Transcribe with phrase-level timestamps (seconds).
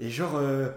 [0.00, 0.68] Et genre, euh,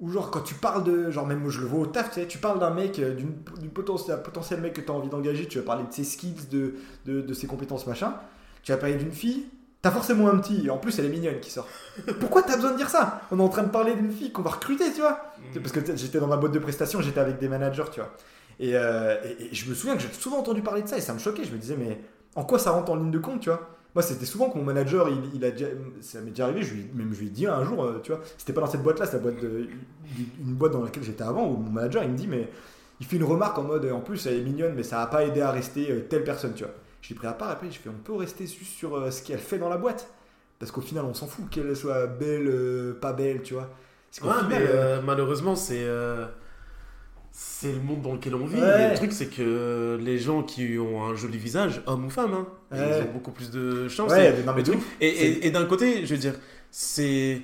[0.00, 2.20] ou genre quand tu parles de, genre même moi je le vois au taf, tu
[2.20, 5.08] sais, tu parles d'un mec, euh, d'une d'une potentiel, potentiel mec que tu as envie
[5.10, 8.14] d'engager, tu vas parler de ses skills, de, de, de ses compétences, machin.
[8.62, 9.46] Tu vas parler d'une fille,
[9.82, 11.66] t'as forcément un petit, et en plus elle est mignonne qui sort.
[12.20, 13.22] Pourquoi t'as besoin de dire ça?
[13.32, 15.20] On est en train de parler d'une fille qu'on va recruter, tu vois
[15.54, 15.60] Mm.
[15.60, 18.12] Parce que j'étais dans ma boîte de prestations, j'étais avec des managers, tu vois.
[18.60, 21.00] Et, euh, et- et je me souviens que j'ai souvent entendu parler de ça et
[21.00, 21.44] ça me choquait.
[21.44, 22.00] Je me disais, mais
[22.34, 23.77] en quoi ça rentre en ligne de compte, tu vois?
[23.94, 25.66] Moi, c'était souvent que mon manager, il, il a déjà,
[26.00, 28.12] ça m'est déjà arrivé, je lui, même je lui ai dit un jour, euh, tu
[28.12, 29.68] vois, c'était pas dans cette boîte-là, c'est la boîte de,
[30.40, 32.48] une boîte dans laquelle j'étais avant, où mon manager, il me dit, mais
[33.00, 35.24] il fait une remarque en mode, en plus, elle est mignonne, mais ça a pas
[35.24, 36.74] aidé à rester euh, telle personne, tu vois.
[37.00, 39.22] Je l'ai pris à part, après, je fais, on peut rester juste sur euh, ce
[39.22, 40.10] qu'elle fait dans la boîte
[40.58, 43.70] Parce qu'au final, on s'en fout qu'elle soit belle, euh, pas belle, tu vois.
[44.22, 46.26] Ouais, final, mais euh, euh, malheureusement, c'est euh,
[47.40, 48.60] c'est le monde dans lequel on vit.
[48.60, 48.86] Ouais.
[48.86, 52.34] Et le truc, c'est que les gens qui ont un joli visage, homme ou femme,
[52.34, 52.98] hein, Ouais.
[52.98, 54.10] ils ont beaucoup plus de chance.
[54.10, 56.34] ouais, Et- non, mais d'un côté, je veux dire,
[56.72, 57.40] c'est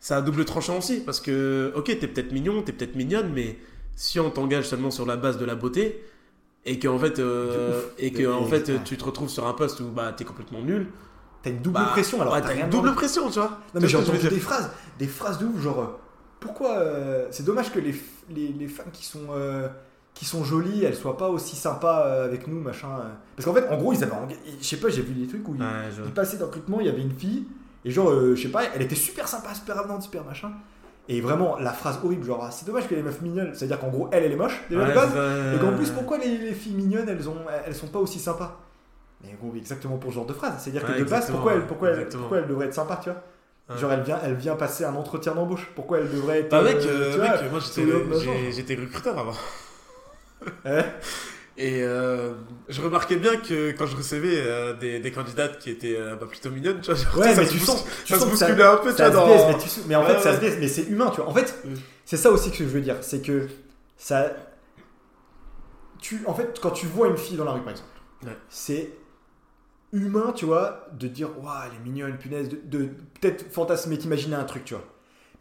[0.00, 0.98] ça a double tranchant aussi.
[1.00, 3.56] Parce que, ok, t'es peut-être mignon, t'es peut-être mignonne, mais
[3.94, 6.02] si on t'engage seulement sur la base de la beauté,
[6.64, 7.84] et qu'en fait, euh, ouf.
[8.00, 10.88] et que, en fait tu te retrouves sur un poste où bah, t'es complètement nul,
[11.42, 13.60] T'as une double bah, pression alors t'as une double le- pression, tu vois.
[13.72, 16.00] Non mais j'ai que entendu des phrases, des phrases de ouf, genre
[16.46, 17.94] pourquoi euh, c'est dommage que les,
[18.30, 19.68] les, les femmes qui sont euh,
[20.14, 22.88] qui sont jolies, elles soient pas aussi sympas euh, avec nous, machin.
[23.36, 24.12] Parce qu'en fait, en gros, ils avaient,
[24.60, 26.50] je sais pas, j'ai vu des trucs où ils, Ouais, je- ils passaient dans le
[26.50, 27.44] recrutement, il y avait une fille
[27.84, 30.52] et genre, euh, je sais pas, elle était super sympa, super avenante, super machin.
[31.08, 33.90] Et vraiment, la phrase horrible, genre, ah, c'est dommage que les meufs mignonnes, c'est-à-dire qu'en
[33.90, 35.10] gros, elle, elle est moche, déjà de base,
[35.54, 38.58] et qu'en plus, pourquoi les, les filles mignonnes, elles, ont, elles sont pas aussi sympas?
[39.22, 40.54] Mais gros, exactement pour ce genre de phrase.
[40.58, 43.22] C'est-à-dire que de base, pourquoi elle, pourquoi, elle, pourquoi elle devrait être sympa, tu vois?
[43.68, 43.76] Ouais.
[43.78, 45.66] Genre, elle vient, elle vient passer un entretien d'embauche.
[45.74, 46.50] Pourquoi elle devrait être.
[46.50, 47.60] Bah mec, euh, euh, tu mec, vois, moi
[48.52, 49.34] j'étais, recruteur avant.
[50.64, 50.84] Ouais.
[51.58, 52.34] Et euh,
[52.68, 56.26] je remarquais bien que quand je recevais euh, des, des candidates qui étaient euh, bah,
[56.26, 58.40] plutôt mignonnes, tu vois, genre, Ouais, ça mais se tu sens, tu ça se sens
[58.40, 59.26] que un peu, tu vois, se dans...
[59.26, 61.22] baisse, mais, tu sais- mais en Ouais, fait, ça se baisse, mais c'est humain, tu
[61.22, 61.30] vois.
[61.30, 61.54] En fait,
[62.04, 62.96] c'est ça aussi que je veux dire.
[63.00, 63.48] C'est que
[63.96, 64.30] ça.
[66.00, 67.88] Tu, en fait, quand tu vois une fille dans la rue, par exemple,
[68.48, 68.90] c'est
[69.96, 72.88] humain, tu vois, de dire, waouh, elle est mignonne, punaise, de,
[73.20, 74.84] peut-être fantasmer, t'imaginer un truc, tu vois.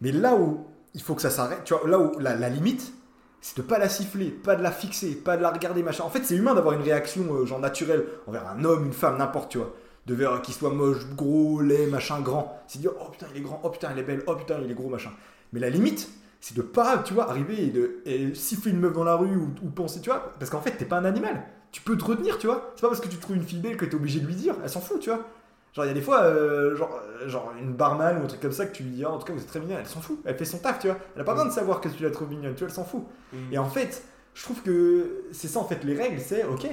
[0.01, 2.93] Mais là où il faut que ça s'arrête, tu vois, là où la, limite,
[3.41, 6.03] c'est de pas la siffler, pas de la fixer, pas de la regarder, machin.
[6.03, 9.17] En fait, c'est humain d'avoir une réaction, euh, genre naturelle, envers un homme, une femme,
[9.17, 9.73] n'importe, tu vois.
[10.05, 12.61] De vers qu'il soit moche, gros, laid, machin, grand.
[12.67, 14.71] C'est dire, oh putain, il est grand, oh putain, elle est belle, oh putain, il
[14.71, 15.11] est gros, machin.
[15.51, 17.63] Mais la limite, c'est de pas, tu vois, arriver
[18.05, 20.61] et, de, siffler une meuf dans la rue ou, ou penser, tu vois, parce qu'en
[20.61, 21.43] fait, t'es pas un animal.
[21.75, 22.71] Tu peux te retenir, tu vois.
[22.73, 24.55] C'est pas parce que tu trouves une fille belle que t'es obligé de lui dire,
[24.63, 25.25] elle s'en fout, tu vois.
[25.73, 28.39] Genre, il y a des fois, euh, genre, euh, genre une barman ou un truc
[28.39, 29.85] comme ça que tu lui dis, Ah, en tout cas, vous êtes très mignonne, elle
[29.85, 30.97] s'en fout, elle fait son taf, tu vois.
[31.15, 32.85] Elle a pas besoin de savoir que tu la trouves mignonne, tu vois, elle s'en
[32.85, 33.03] fout.
[33.33, 33.37] Mm.
[33.51, 36.65] Et en fait, je trouve que c'est ça, en fait, les règles, c'est, ok,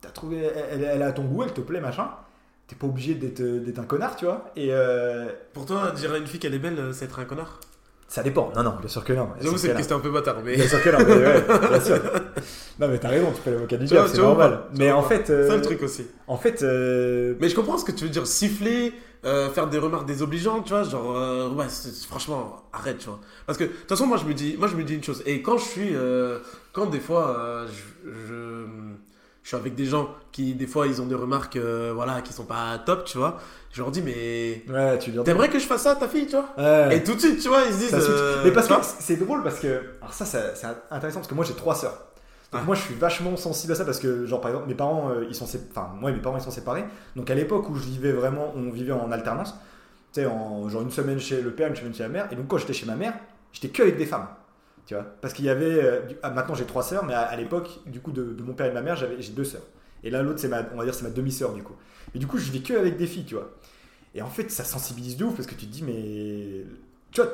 [0.00, 2.08] t'as trouvé, elle, elle, a ton goût, elle te plaît, machin.
[2.68, 4.52] T'es pas obligé d'être d'être un connard, tu vois.
[4.54, 7.24] Et euh, Pour toi, dire à une fille qu'elle est belle, euh, c'est être un
[7.24, 7.58] connard?
[8.14, 8.52] Ça dépend.
[8.54, 9.30] Non, non, bien sûr que non.
[9.40, 11.80] J'avoue, c'est une question un peu bâtard, mais Bien sûr que non, mais ouais, bien
[11.80, 12.00] sûr.
[12.78, 14.60] Non, mais t'as raison, tu fais l'avocat du diable, c'est normal.
[14.78, 16.06] Mais en fait, c'est euh, le truc aussi.
[16.28, 18.92] en fait, euh, Mais je comprends ce que tu veux dire, siffler,
[19.24, 21.66] euh, faire des remarques désobligeantes, tu vois, genre, euh, ouais,
[22.08, 23.18] franchement, arrête, tu vois.
[23.46, 25.20] Parce que, de toute façon, moi, je me dis, moi, je me dis une chose,
[25.26, 26.38] et quand je suis, euh,
[26.72, 28.64] quand des fois, euh, je, je,
[29.44, 32.32] je suis avec des gens qui, des fois, ils ont des remarques, euh, voilà, qui
[32.32, 33.38] sont pas top, tu vois,
[33.72, 36.32] je leur dis, mais, ouais, tu t'aimerais que je fasse ça à ta fille, tu
[36.36, 36.96] vois Ouais.
[36.96, 39.42] Et tout de suite, tu vois, ils se disent, euh, mais parce que c'est drôle
[39.44, 39.68] parce que
[40.00, 41.98] alors ça, c'est intéressant parce que moi j'ai trois sœurs.
[42.52, 42.66] Donc Ouais.
[42.66, 45.24] moi je suis vachement sensible à ça parce que genre par exemple mes parents euh,
[45.28, 46.84] ils sont sé- enfin moi et mes parents ils sont séparés.
[47.16, 49.54] Donc à l'époque où je vivais vraiment on vivait en alternance.
[50.12, 52.36] Tu sais en genre une semaine chez le père, une semaine chez la mère et
[52.36, 53.14] donc quand j'étais chez ma mère,
[53.52, 54.28] j'étais que avec des femmes.
[54.86, 57.80] Tu vois Parce qu'il y avait euh, ah, maintenant j'ai trois sœurs mais à, l'époque
[57.86, 59.62] du coup de, mon père et de ma mère, j'ai deux sœurs.
[60.02, 61.76] Et là l'autre c'est ma on va dire c'est ma demi-sœur du coup.
[62.14, 63.50] Et du coup je vivais que avec des filles, tu vois.
[64.14, 66.66] Et en fait ça sensibilise de ouf parce que tu te dis mais
[67.10, 67.30] tu vois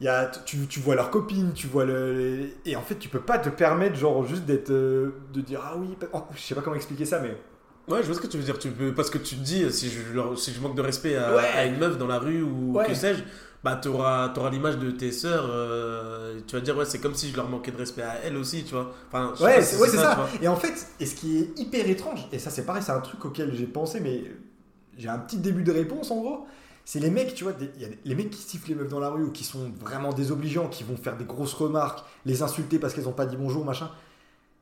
[0.00, 2.50] y a, tu, tu vois leurs copines, tu vois le.
[2.64, 4.70] Et en fait, tu peux pas te permettre, genre, juste d'être.
[4.70, 7.36] euh, de dire, ah oui, oh, je sais pas comment expliquer ça, mais.
[7.88, 8.58] Ouais, je vois ce que tu veux dire.
[8.58, 11.16] Tu peux, parce que tu te dis, si je, leur- si je manque de respect
[11.16, 11.42] à, Ouais.
[11.54, 12.86] à une meuf dans la rue ou Ouais.
[12.86, 13.22] que sais-je,
[13.62, 15.46] bah t'auras auras, l'image de tes sœurs.
[15.50, 18.36] euh, tu vas dire, ouais, c'est comme si je leur manquais de respect à elles
[18.36, 18.92] aussi, tu vois.
[19.08, 20.28] Enfin, Ouais, c'est ouais, ça.
[20.42, 23.00] Et en fait, et ce qui est hyper étrange, et ça c'est pareil, c'est un
[23.00, 24.24] truc auquel j'ai pensé, mais
[24.98, 26.46] j'ai un petit début de réponse en gros.
[26.86, 28.74] C'est les mecs, tu vois, des- il y a des- les mecs qui sifflent les
[28.74, 32.04] meufs dans la rue ou qui sont vraiment désobligeants, qui vont faire des grosses remarques,
[32.26, 33.90] les insulter parce qu'elles ont pas dit bonjour, machin.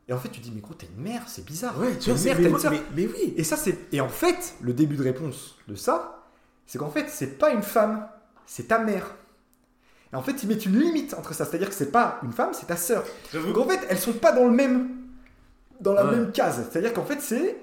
[0.09, 1.79] Et en fait, tu dis, mais gros, t'es une mère, c'est bizarre.
[1.79, 2.73] Ouais, T'es tu une mère, t'as une sœur.
[2.73, 3.35] mais- mais oui.
[3.37, 3.79] Et ça, c'est.
[3.93, 6.25] Et en fait, le début de réponse de ça,
[6.67, 8.07] c'est qu'en fait, c'est pas une femme,
[8.47, 9.15] c'est ta mère.
[10.13, 11.45] Et en fait, ils mettent une limite entre ça.
[11.45, 13.05] C'est-à-dire que c'est pas une femme, c'est ta sœur.
[13.33, 14.91] Donc en fait, elles sont pas dans le même.
[15.81, 16.13] dans la Ouais.
[16.17, 16.65] même case.
[16.71, 17.57] C'est-à-dire qu'en fait, c'est.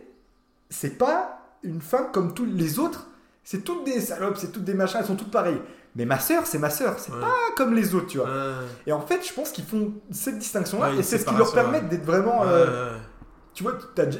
[0.70, 3.09] c'est pas une femme comme tous les autres.
[3.52, 5.60] C'est toutes des salopes, c'est toutes des machins, elles sont toutes pareilles.
[5.96, 7.20] Mais ma sœur, c'est ma sœur, c'est Ouais.
[7.20, 8.28] pas comme les autres, tu vois.
[8.28, 8.54] Ouais.
[8.86, 11.34] Et en fait, je pense qu'ils font cette distinction-là Ouais, et une c'est ce qui
[11.34, 12.44] leur permet d'être vraiment.
[12.46, 12.96] Euh,
[13.56, 13.74] tu vois,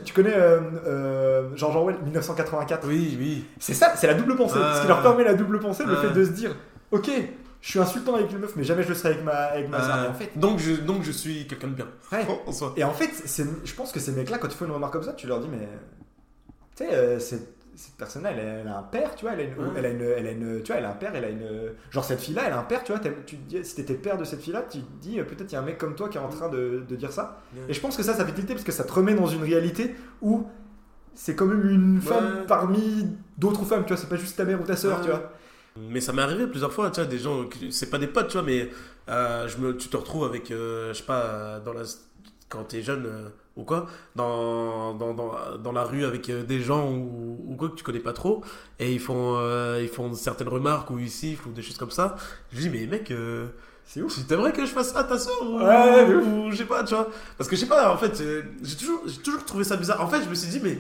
[0.04, 3.46] tu connais euh, euh, George Orwell 1984 Oui, oui.
[3.60, 4.58] C'est ça, c'est la double pensée.
[4.78, 6.56] Ce qui leur permet la double pensée, le fait de se dire
[6.90, 7.12] Ok,
[7.62, 9.80] je suis insultant avec les meufs, mais jamais je le serai avec ma, avec ma
[9.80, 10.10] sœur.
[10.10, 11.88] En fait, donc, je, donc je suis quelqu'un de bien.
[12.12, 12.74] En.
[12.76, 15.04] Et en fait, c'est- je pense que ces mecs-là, quand ils font une remarque comme
[15.04, 15.70] ça, tu leur dis, mais.
[16.76, 17.20] Tu sais, euh,
[17.80, 19.70] cette, cette personne-là, elle, a- elle a un père, tu vois, elle a une, Ouais.
[19.78, 21.72] elle a une, elle a une- tu vois, elle a un père, elle a une.
[21.92, 24.18] Genre, cette fille-là, elle a un père, tu vois, tu te dis, si t'étais père
[24.18, 26.10] de cette fille-là, tu te dis, euh, peut-être il y a un mec comme toi
[26.10, 27.42] qui est en train de, de dire ça.
[27.68, 29.44] Et je pense que ça, ça fait tilter parce que ça te remet dans une
[29.44, 30.46] réalité où
[31.16, 34.62] c'est quand même une femme parmi d'autres femmes, tu vois, c'est pas juste ta mère
[34.62, 35.32] ou ta sœur, tu vois.
[35.78, 38.34] Mais ça m'est arrivé plusieurs fois, tu vois, des gens, c'est pas des potes, tu
[38.38, 38.70] vois, mais
[39.10, 41.84] euh, je me, tu te retrouves avec, euh, je sais pas, dans la,
[42.50, 43.86] quand t'es jeune euh, ou quoi,
[44.16, 48.00] dans, dans, dans, dans la rue avec des gens ou, ou quoi que tu connais
[48.00, 48.44] pas trop,
[48.80, 51.92] et ils font, euh, ils font certaines remarques ou ils sifflent ou des choses comme
[51.92, 52.16] ça.
[52.54, 53.48] Je dis, mais mec, euh,
[53.86, 54.26] C'est ouf.
[54.28, 56.94] t'aimerais que je fasse ça à ta soeur ou, Ouais, ou je sais pas, tu
[56.96, 57.10] vois.
[57.38, 60.00] Parce que je sais pas, en fait, euh, j'ai toujours, j'ai toujours trouvé ça bizarre.
[60.02, 60.78] En fait, je me suis dit, mais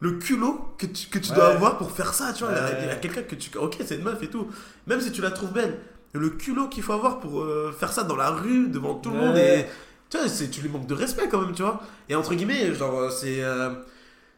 [0.00, 2.90] le culot que tu, que tu dois avoir pour faire ça, tu vois, il y
[2.90, 3.56] a- quelqu'un que tu.
[3.58, 4.46] Ok, c'est une meuf et tout.
[4.86, 5.78] Même si tu la trouves belle,
[6.12, 9.16] le culot qu'il faut avoir pour euh, faire ça dans la rue, devant tout le
[9.16, 9.66] monde, et.
[10.10, 11.80] Tu vois, c'est- tu lui manques de respect quand même, tu vois.
[12.08, 13.42] Et entre guillemets, genre, c'est.
[13.44, 13.70] euh,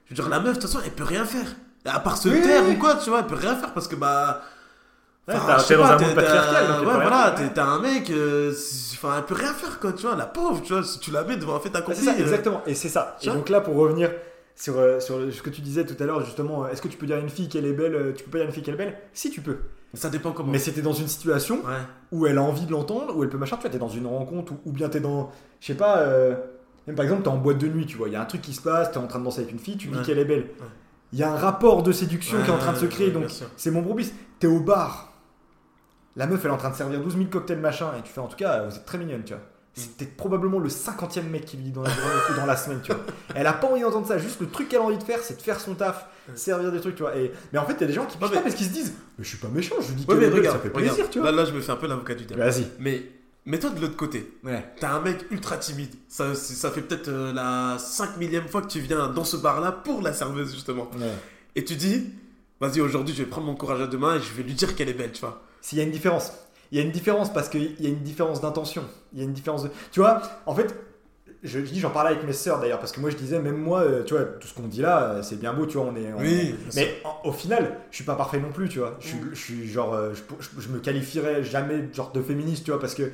[0.04, 1.46] je veux dire, la meuf, de toute façon, elle peut rien faire.
[1.84, 2.74] À part se Oui, taire oui.
[2.76, 4.42] ou quoi, tu vois, elle peut rien faire parce que bah.
[5.28, 5.34] Ouais,
[5.68, 8.52] t'es dans un monde patriarcal, Ouais, voilà, t'es- un mec, euh,
[8.94, 11.22] enfin, elle peut rien faire, quoi, tu vois, la pauvre, tu vois, si tu la
[11.22, 12.00] mets devant un fait accompli.
[12.00, 12.60] ça, euh, exactement.
[12.66, 13.16] Et c'est ça.
[13.22, 14.10] Et donc là, pour revenir
[14.56, 17.06] sur, euh, sur ce que tu disais tout à l'heure, justement, est-ce que tu peux
[17.06, 18.74] dire à une fille qu'elle est belle Tu peux pas dire à une fille qu'elle
[18.74, 18.98] est belle?
[19.12, 19.58] Si, tu peux.
[19.94, 20.50] Ça dépend comment.
[20.50, 21.76] Mais c'était dans une situation Ouais.
[22.10, 24.06] où elle a envie de l'entendre, où elle peut machin, tu vois, t'es dans une
[24.06, 25.30] rencontre, ou, ou bien t'es dans,
[25.60, 26.34] je sais pas, euh,
[26.88, 28.40] même par exemple, t'es en boîte de nuit, tu vois, il y a un truc
[28.42, 30.02] qui se passe, t'es en train de danser avec une fille, tu dis Ouais.
[30.04, 30.46] qu'elle est belle.
[31.12, 33.06] Il y a un rapport de séduction qui est en train de se Ouais, créer,
[33.08, 33.24] ouais, donc
[33.56, 34.14] c'est mon brouilliste.
[34.38, 35.12] T'es au bar,
[36.16, 38.20] la meuf elle est en train de servir 12 000 cocktails machin, et tu fais
[38.20, 39.42] en tout cas, vous êtes très mignonne, tu vois.
[39.74, 42.80] C'était probablement le 50e mec qui lui dit dans la journée ou dans la semaine,
[42.82, 43.00] tu vois.
[43.34, 45.36] Elle a pas envie d'entendre ça, juste le truc qu'elle a envie de faire, c'est
[45.36, 46.36] de faire son taf, Ouais.
[46.36, 47.16] servir des trucs, tu vois.
[47.16, 47.32] Et...
[47.52, 48.72] Mais en fait, il y a des gens qui Ouais, mais- pas parce qu'ils se
[48.72, 50.68] disent, mais je suis pas méchant, je lui dis Ouais, est belle, regarde, ça fait
[50.68, 50.94] regarde.
[50.94, 51.30] plaisir, tu vois.
[51.32, 52.42] Là, là, je me fais un peu l'avocat du diable.
[52.42, 52.66] Vas-y.
[52.78, 53.02] Mais
[53.46, 54.32] mets-toi de l'autre côté.
[54.44, 54.64] Ouais.
[54.80, 55.90] T'as un mec ultra timide.
[56.08, 59.72] Ça, ça fait peut-être euh, la 5 millième fois que tu viens dans ce bar-là
[59.72, 60.88] pour la serveuse, justement.
[60.98, 61.06] Ouais.
[61.56, 62.10] Et tu dis,
[62.60, 64.74] vas-y, aujourd'hui, je vais prendre mon courage à deux mains et je vais lui dire
[64.76, 65.42] qu'elle est belle, tu vois.
[65.60, 66.32] S'il y a une différence.
[66.70, 68.84] Il y a une différence parce qu'il y a une différence d'intention.
[69.12, 69.70] Il y a une différence de.
[69.90, 70.74] Tu vois, en fait,
[71.42, 73.58] je, je dis, j'en parlais avec mes sœurs d'ailleurs, parce que moi je disais, même
[73.58, 75.86] moi, euh, tu vois, tout ce qu'on dit là, euh, c'est bien beau, tu vois,
[75.86, 76.10] on est.
[76.14, 78.96] on- Oui, Mais en- au final, je suis pas parfait non plus, tu vois.
[79.00, 79.30] Je suis, Mm.
[79.34, 79.98] je suis genre,
[80.58, 83.10] je me qualifierais jamais genre de féministe, tu vois, parce que.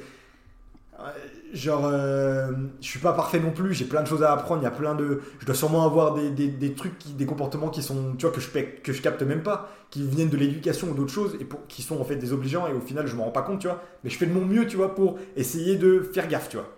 [1.01, 1.11] Euh,
[1.53, 4.65] Genre, euh, je suis pas parfait non plus, j'ai plein de choses à apprendre, il
[4.65, 5.23] y a plein de.
[5.39, 8.51] Je dois sûrement avoir des, des, trucs, des comportements qui sont, tu vois, que je,
[8.51, 11.99] que je capte même pas, qui viennent de l'éducation ou d'autres choses, et qui sont
[11.99, 13.83] en fait désobligeants, et au final, je m'en rends pas compte, tu vois.
[14.05, 16.69] Mais je fais de mon mieux, tu vois, pour essayer de faire gaffe, tu vois.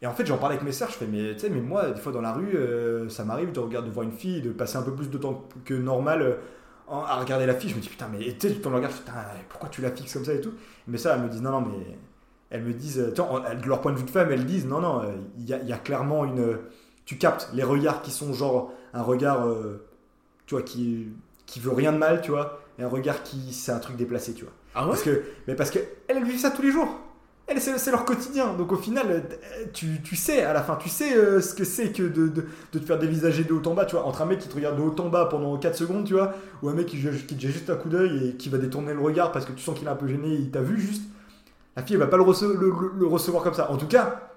[0.00, 1.90] Et en fait, j'en parlais avec mes sœurs, je fais, mais tu sais, mais moi,
[1.90, 4.50] des fois dans la rue, euh, ça m'arrive de regarder, de voir une fille, de
[4.52, 6.38] passer un peu plus de temps que normal
[6.88, 7.70] à regarder la fille.
[7.70, 9.12] Je me dis, putain, mais tu sais, tu le putain,
[9.48, 10.52] pourquoi tu la fixes comme ça et tout.
[10.86, 11.96] Mais ça, elles me disent, non, non, mais.
[12.54, 15.02] Elles me disent, euh, de leur point de vue de femme, elles disent, non, non,
[15.02, 16.56] euh, il y, a, il y a clairement une.
[17.04, 19.84] Tu captes les regards qui sont genre un regard, euh,
[20.46, 21.08] tu vois, qui,
[21.46, 24.34] qui veut rien de mal, tu vois, et un regard qui, c'est un truc déplacé,
[24.34, 24.52] tu vois.
[24.76, 27.00] Ah ouais Parce que, mais parce que elles, vivent ça tous les jours.
[27.48, 28.54] Elles, c'est, leur quotidien.
[28.54, 29.20] Donc au final, euh,
[29.72, 32.46] tu, tu sais à la fin, tu sais euh, ce que c'est que de, de,
[32.72, 34.06] de te faire dévisager de haut en bas, tu vois.
[34.06, 36.34] Entre un mec qui te regarde de haut en bas pendant 4 secondes, tu vois,
[36.62, 38.94] ou un mec qui, qui te jette juste un coup d'œil et qui va détourner
[38.94, 41.02] le regard parce que tu sens qu'il est un peu gêné, il t'a vu juste.
[41.76, 43.70] La fille, elle va pas le, rece- le- le- le recevoir comme ça.
[43.70, 44.30] En tout cas,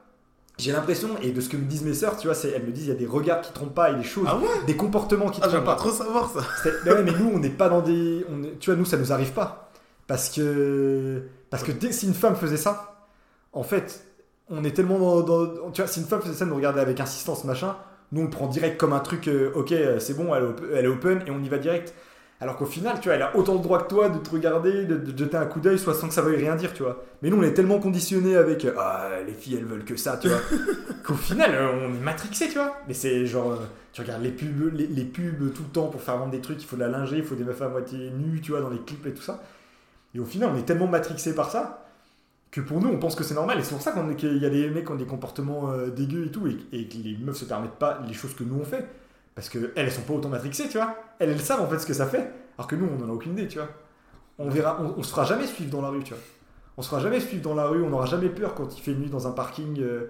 [0.57, 2.85] j'ai l'impression, et de ce que me disent mes sœurs, tu vois, elles me disent,
[2.85, 4.47] il y a des regards qui trompent pas et des choses, Ah ouais?
[4.65, 5.73] des comportements qui Ah, trompent pas.
[5.75, 6.41] pas trop savoir ça.
[6.85, 8.25] Mais ouais, mais nous, on n'est pas dans des.
[8.31, 9.69] on est- tu vois, nous, ça nous arrive pas.
[10.07, 11.21] Parce que.
[11.49, 13.07] Parce que dès, si une femme faisait ça,
[13.53, 14.03] en fait,
[14.49, 16.99] on est tellement dans, dans- Tu vois, si une femme faisait ça, nous regardait avec
[16.99, 17.75] insistance, machin,
[18.11, 20.47] nous, on le prend direct comme un truc, euh, ok, euh, c'est bon, elle est,
[20.47, 21.93] op- elle est open et on y va direct.
[22.39, 24.85] Alors qu'au final, tu vois, elle a autant le droit que toi de te regarder,
[24.85, 26.83] de, de te jeter un coup d'œil, soit sans que ça veuille rien dire, tu
[26.83, 27.03] vois.
[27.21, 30.17] Mais nous, on est tellement conditionnés avec euh, ah, les filles, elles veulent que ça,
[30.17, 30.39] tu vois,
[31.03, 32.77] qu'au final, euh, on est matrixé, tu vois.
[32.87, 36.01] Mais c'est genre, euh, tu regardes les pubs, les, les pubs tout le temps pour
[36.01, 38.11] faire vendre des trucs, il faut de la lingerie, il faut des meufs à moitié
[38.11, 39.41] nues, tu vois, dans les clips et tout ça.
[40.13, 41.85] Et au final, on est tellement matrixé par ça
[42.51, 43.59] que pour nous, on pense que c'est normal.
[43.59, 46.27] Et c'est pour ça qu'il y a des mecs qui ont des comportements euh, dégueux
[46.27, 48.63] et tout, et, et que les meufs se permettent pas les choses que nous on
[48.63, 48.87] fait.
[49.37, 50.95] Parce qu'elles, elles sont pas autant matrixées, tu vois.
[51.19, 52.33] Elles, elles savent en fait ce que ça fait.
[52.57, 53.69] Alors que nous, on en a aucune idée, tu vois.
[54.39, 56.23] On verra, on, on se fera jamais suivre dans la rue, tu vois.
[56.75, 58.93] On se fera jamais suivre dans la rue, on n'aura jamais peur quand il fait
[58.93, 59.79] nuit dans un parking.
[59.79, 60.09] euh,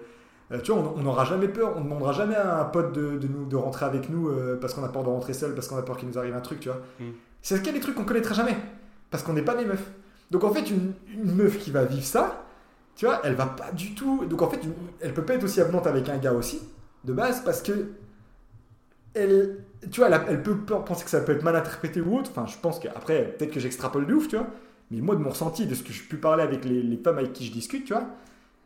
[0.50, 3.18] euh, tu vois, on n'aura jamais peur, on ne demandera jamais à un pote de,
[3.18, 5.68] de nous, de rentrer avec nous euh, parce qu'on a peur de rentrer seul, parce
[5.68, 6.80] qu'on a peur qu'il nous arrive un truc, tu vois.
[6.98, 7.04] Mm.
[7.42, 8.56] C'est qu'il y a des trucs qu'on connaîtra jamais.
[9.10, 9.90] Parce qu'on n'est pas des meufs.
[10.30, 12.44] Donc en fait, une, une meuf qui va vivre ça,
[12.96, 14.24] tu vois, elle va pas du tout.
[14.26, 14.60] Donc en fait,
[15.00, 16.60] elle peut pas être aussi avenante avec un gars aussi,
[17.04, 17.88] de base, parce que.
[19.14, 19.64] Elle.
[19.90, 22.30] Tu vois, elle, peut penser que ça peut être mal interprété ou autre.
[22.30, 24.48] Enfin, je pense qu'après, peut-être que j'extrapole de ouf, tu vois.
[24.90, 27.32] Mais moi, de mon ressenti, de ce que je peux parler avec les, femmes avec
[27.32, 28.06] qui je discute, tu vois,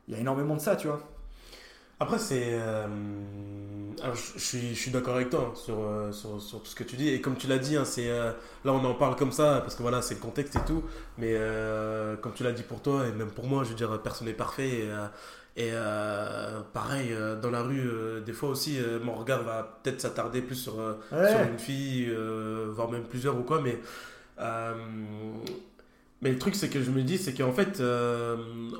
[0.08, 1.00] il y a énormément de ça, tu vois.
[2.00, 2.54] Après, c'est.
[2.54, 2.86] euh,
[4.02, 7.08] alors, je, suis, d'accord avec toi hein, sur, euh, sur, tout ce que tu dis.
[7.10, 8.32] Et comme tu l'as dit, hein, c'est, euh,
[8.64, 10.82] là, on en parle comme ça, parce que voilà, c'est le contexte et tout.
[11.18, 11.36] Mais
[12.20, 14.32] comme tu l'as dit pour toi, et même pour moi, je veux dire, personne n'est
[14.34, 14.88] parfait.
[15.56, 20.00] Et, euh, pareil, euh, dans la rue, euh, des fois aussi, mon regard va peut-être
[20.00, 21.30] s'attarder plus sur, Ouais.
[21.30, 22.10] sur une fille,
[22.70, 23.60] voire même plusieurs ou quoi.
[23.60, 23.78] Mais.
[26.20, 27.82] mais le truc, c'est que je me dis, c'est qu'en fait,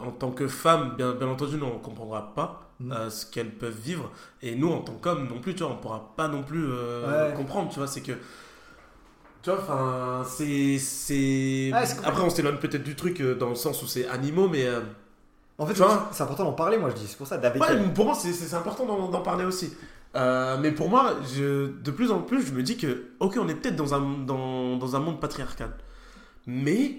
[0.00, 3.11] en tant que femme, bien, bien entendu, nous, on ne comprendra pas Mm.
[3.11, 4.11] ce qu'elles peuvent vivre.
[4.43, 6.67] Et nous, en tant qu'hommes non plus, tu vois, on ne pourra pas non plus
[6.67, 7.33] Ouais.
[7.37, 7.87] comprendre, tu vois.
[7.87, 8.12] C'est que.
[9.43, 10.79] Tu vois, enfin, c'est.
[10.79, 11.71] c'est
[12.05, 14.67] Après, on s'éloigne peut-être du truc dans le sens où c'est animaux, mais.
[15.62, 15.75] En fait,
[16.12, 17.07] c'est important d'en parler, moi, je dis.
[17.07, 19.73] C'est pour ça, Ouais, pour moi, c'est- important d'en parler aussi.
[20.14, 23.49] Euh, mais pour moi, je, de plus en plus, je me dis que, ok, on
[23.49, 25.71] est peut-être dans un, dans, dans un monde patriarcal.
[26.47, 26.97] Mais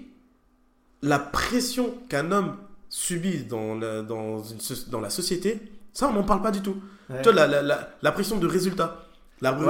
[1.01, 2.55] la pression qu'un homme
[2.89, 6.61] subit dans la, dans, une so- dans la société, ça, on n'en parle pas du
[6.61, 6.77] tout.
[7.09, 7.17] Ouais.
[7.21, 8.99] Tu vois, la, la, la, la pression de résultat.
[9.41, 9.65] La, Ouais,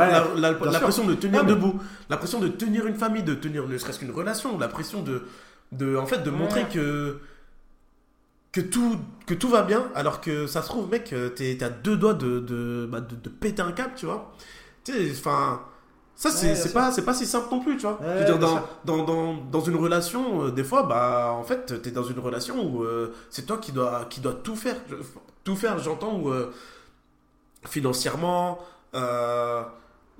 [0.79, 4.11] pression de tenir debout, la pression de tenir une famille, de tenir ne serait-ce qu'une
[4.11, 5.23] relation, la pression de,
[5.71, 7.17] de, en fait, de montrer que,
[8.53, 11.69] que, tout, que tout va bien, alors que ça se trouve, mec, euh, t'es t'as
[11.71, 14.33] deux doigts de, de, bah, de, de péter un câble, tu vois.
[14.85, 15.61] Tu sais, enfin,
[16.15, 18.01] ça, c'est Ouais, pas, pas si simple non plus, tu vois.
[18.01, 21.43] Ouais, Je veux dire, dans, dans, dans, dans une relation, euh, des fois, bah, en
[21.43, 24.77] fait, t'es dans une relation où euh, c'est toi qui dois, qui dois tout faire.
[24.89, 24.95] Je-
[25.43, 26.51] tout faire, j'entends, où euh,
[27.65, 28.59] financièrement,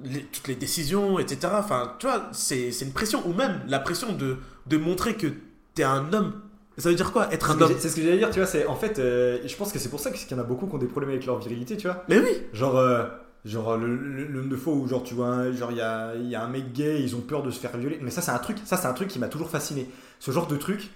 [0.04, 1.56] les- toutes les décisions, etc.
[1.60, 4.38] Enfin, tu vois, c'est c'est une pression, ou même la pression de,
[4.68, 5.28] de montrer que
[5.76, 6.42] t'es un homme.
[6.78, 8.48] Ça veut dire quoi, être un homme C'est ce que j'allais dire, tu vois.
[8.48, 10.66] C'est en fait, euh, je pense que c'est pour ça qu'il y en a beaucoup
[10.68, 12.04] qui ont des problèmes avec leur virilité, tu vois.
[12.10, 13.04] Mais oui Genre, euh,
[13.46, 15.82] genre le, le- le nombre de fois où genre tu vois, un- genre il y
[15.82, 18.00] a, il y a un mec gay, ils ont peur de se faire violer.
[18.02, 19.88] Mais ça, c'est un truc, ça c'est un truc qui m'a toujours fasciné.
[20.20, 20.90] Ce genre de truc,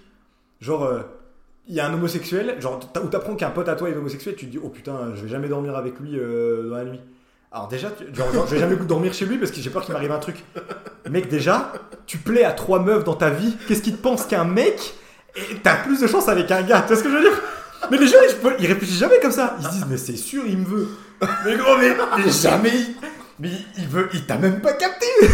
[0.60, 1.00] genre euh,
[1.68, 4.34] il y a un homosexuel, genre t'as- où t'apprends qu'un pote à toi est homosexuel,
[4.34, 7.00] tu te dis oh putain, je vais jamais dormir avec lui euh, dans la nuit.
[7.52, 9.84] Alors déjà, tu- genre, genre, je vais jamais dormir chez lui parce que j'ai peur
[9.84, 10.42] qu'il m'arrive un truc.
[11.08, 11.72] Mec, déjà,
[12.06, 13.54] tu plais à trois meufs dans ta vie.
[13.68, 14.94] Qu'est-ce qui te pense qu'un mec
[15.36, 17.40] et t'as plus de chance avec un gars Tu vois ce que je veux dire?
[17.90, 19.56] Mais les gens, ils, ils réfléchissent jamais comme ça.
[19.60, 20.88] Ils se disent mais c'est sûr, il me veut.
[21.44, 22.72] Mais gros, mais, mais jamais.
[23.38, 25.06] Mais il veut, il t'a même pas capté.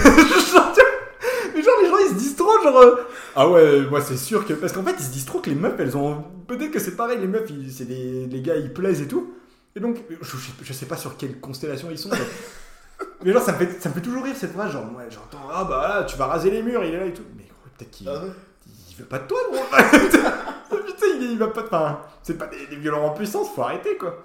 [1.55, 4.47] mais genre les gens ils se disent trop genre euh, ah ouais moi c'est sûr
[4.47, 6.79] que parce qu'en fait ils se disent trop que les meufs elles ont peut-être que
[6.79, 9.35] c'est pareil les meufs c'est des les gars ils plaisent et tout
[9.77, 12.11] et donc je, sais pas sur quelle constellation ils sont
[13.25, 15.49] mais, genre ça me fait ça me fait toujours rire cette phrase genre ouais j'entends
[15.53, 17.45] ah bah là tu vas raser les murs il est là et tout mais
[17.77, 18.09] peut-être qu'il
[18.95, 19.63] il veut pas de toi gros
[20.87, 23.97] putain il, il va pas enfin c'est pas des, des violents en puissance faut arrêter
[23.97, 24.25] quoi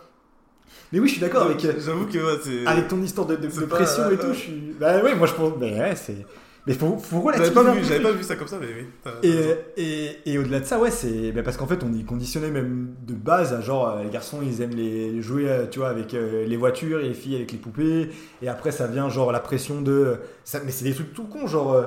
[0.92, 2.66] mais oui je suis d'accord avec euh, J'avoue que ouais, c'est.
[2.68, 4.76] avec ton histoire de, de- C'est de pas- pression et euh, tout, je suis.
[4.80, 5.54] Bah ouais, moi je pense.
[5.60, 6.26] Mais ouais, c'est.
[6.66, 8.88] Mais faut, faut J'avais pas, vu, j'avais pas ça comme ça, mais oui.
[9.24, 12.50] Et, et, et au-delà de ça, ouais, c'est bah, parce qu'en fait, on est conditionné
[12.50, 15.78] même de base à genre, euh, les garçons, ils aiment les, les jouer, euh, tu
[15.80, 18.10] vois, avec euh, les voitures, et les filles avec les poupées.
[18.42, 20.18] Et après, ça vient genre la pression de.
[20.44, 21.86] Ça, mais c'est des trucs tout cons, genre.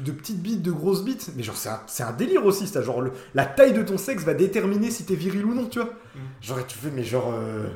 [0.00, 1.30] De petites bites, de grosses bites.
[1.36, 2.82] Mais genre, c'est un, c'est un délire aussi, ça.
[2.82, 5.78] Genre, le- la taille de ton sexe va déterminer si t'es viril ou non, tu
[5.80, 5.90] vois.
[6.14, 6.18] Mm.
[6.42, 7.32] Genre, tu fais, mais genre.
[7.34, 7.68] euh,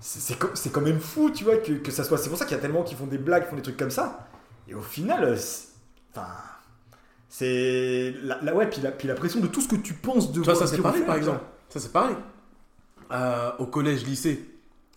[0.00, 2.18] c'est c'est co- c'est quand même fou, tu vois, que, que ça soit.
[2.18, 3.76] C'est pour ça qu'il y a tellement qui font des blagues, qui font des trucs
[3.78, 4.28] comme ça.
[4.68, 5.68] Et au final, euh, c'est-
[6.14, 6.26] enfin.
[7.28, 8.14] C'est.
[8.22, 10.40] La, la- ouais, puis la, puis la pression de tout ce que tu penses de
[10.40, 11.40] Tu vois, ça c'est pareil par exemple.
[11.68, 12.16] Ça c'est pareil.
[13.12, 14.44] Euh, au collège, lycée,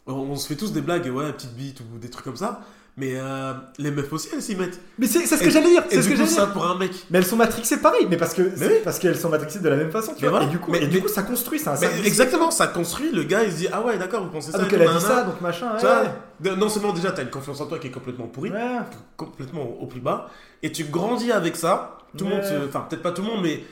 [0.08, 2.62] on, on se fait tous des blagues, ouais, petite bite ou des trucs comme ça.
[3.00, 4.80] Mais euh, les meufs aussi, elles s'y mettent.
[4.98, 6.54] Mais c'est c'est ce que j'allais dire, c'est ce que j'allais ça dire.
[6.54, 6.92] pour un mec.
[7.10, 8.74] Mais elles sont matrixées pareil, mais parce que oui.
[8.84, 10.32] parce qu'elles sont matrixées de la même façon, tu vois.
[10.32, 10.46] voilà.
[10.46, 13.10] Et du coup, Mais- et du mais- coup, ça construit, Mais cercle exactement, ça construit.
[13.14, 14.94] Le gars, il se dit Ah ouais, d'accord, vous pensez Ah, ça donc elle a
[14.94, 15.72] dit ça, donc machin.
[15.80, 15.92] Tu ouais.
[15.92, 18.80] vois, de- non seulement déjà, t'as une confiance en toi qui est complètement pourrie, Ouais.
[19.16, 20.30] complètement au plus bas,
[20.62, 21.98] et tu grandis avec ça.
[22.18, 22.38] Tout le Ouais.
[22.42, 23.64] monde, enfin peut-être pas tout le monde, mais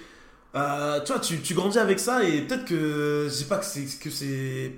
[0.56, 3.66] euh, tu vois, tu, tu grandis avec ça et peut-être que je sais pas que
[3.66, 4.72] c'est que c'est,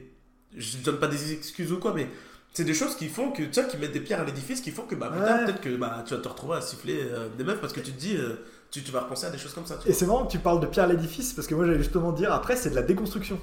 [0.58, 2.08] je donne pas des excuses ou quoi, mais
[2.54, 4.72] c'est des choses qui font que tu vois, qui mettent des pierres à l'édifice, qui
[4.72, 5.46] font que bah plus tard Ouais.
[5.46, 7.92] peut-être que bah tu vas te retrouver à siffler euh, des meufs parce que tu
[7.92, 8.36] te dis, euh,
[8.72, 9.78] tu, tu vas repenser à des choses comme ça.
[9.82, 11.78] Tu Et c'est marrant que tu parles de pierre à l'édifice parce que moi j'allais
[11.80, 13.40] justement dire après c'est de la déconstruction.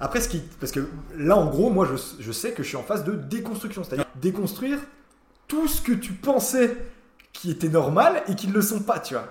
[0.00, 0.80] Après ce qui parce que
[1.16, 4.06] là en gros moi je, je sais que je suis en phase de déconstruction, c'est-à-dire
[4.20, 4.78] déconstruire
[5.48, 6.76] tout ce que tu pensais
[7.32, 9.28] qui était normal et qui ne le sont pas, tu vois.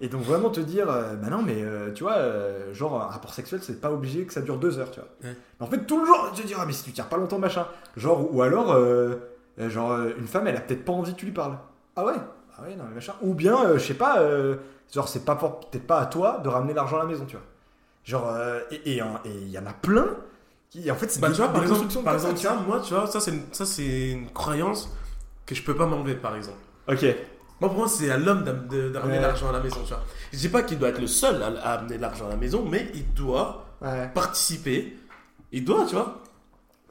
[0.00, 3.06] Et donc vraiment te dire euh, bah non mais euh, tu vois euh, genre un
[3.06, 5.08] rapport sexuel c'est pas obligé que ça dure deux heures, tu vois.
[5.24, 5.36] Ouais.
[5.60, 7.16] Mais en fait tout le jour tu te dis ah mais si tu tiens pas
[7.16, 8.76] longtemps machin, genre ou alors
[9.58, 11.56] genre une femme elle a peut-être pas envie que tu lui parles.
[11.96, 12.14] Ah ouais.
[12.58, 13.12] Ah ouais, non, mais machin.
[13.20, 14.18] Ou bien, je sais pas,
[14.92, 17.44] genre, c'est pas peut-être pas à toi de ramener l'argent à la maison, tu vois.
[18.04, 18.34] Genre,
[18.70, 20.06] et il y en a plein
[20.70, 23.06] qui, en fait, c'est Bah, des, tu vois, par exemple, par ça, moi, tu vois,
[23.06, 24.90] ça, c'est une, ça, c'est une croyance
[25.44, 26.58] que je peux pas m'enlever, par exemple.
[26.88, 27.04] Ok.
[27.60, 29.20] Moi, pour moi, c'est à l'homme d'amener Ouais.
[29.20, 30.04] l'argent à la maison, tu vois.
[30.32, 32.64] Je dis pas qu'il doit être le seul à, à amener l'argent à la maison,
[32.68, 34.10] mais il doit Ouais.
[34.14, 34.96] participer.
[35.52, 36.22] Il doit, tu vois.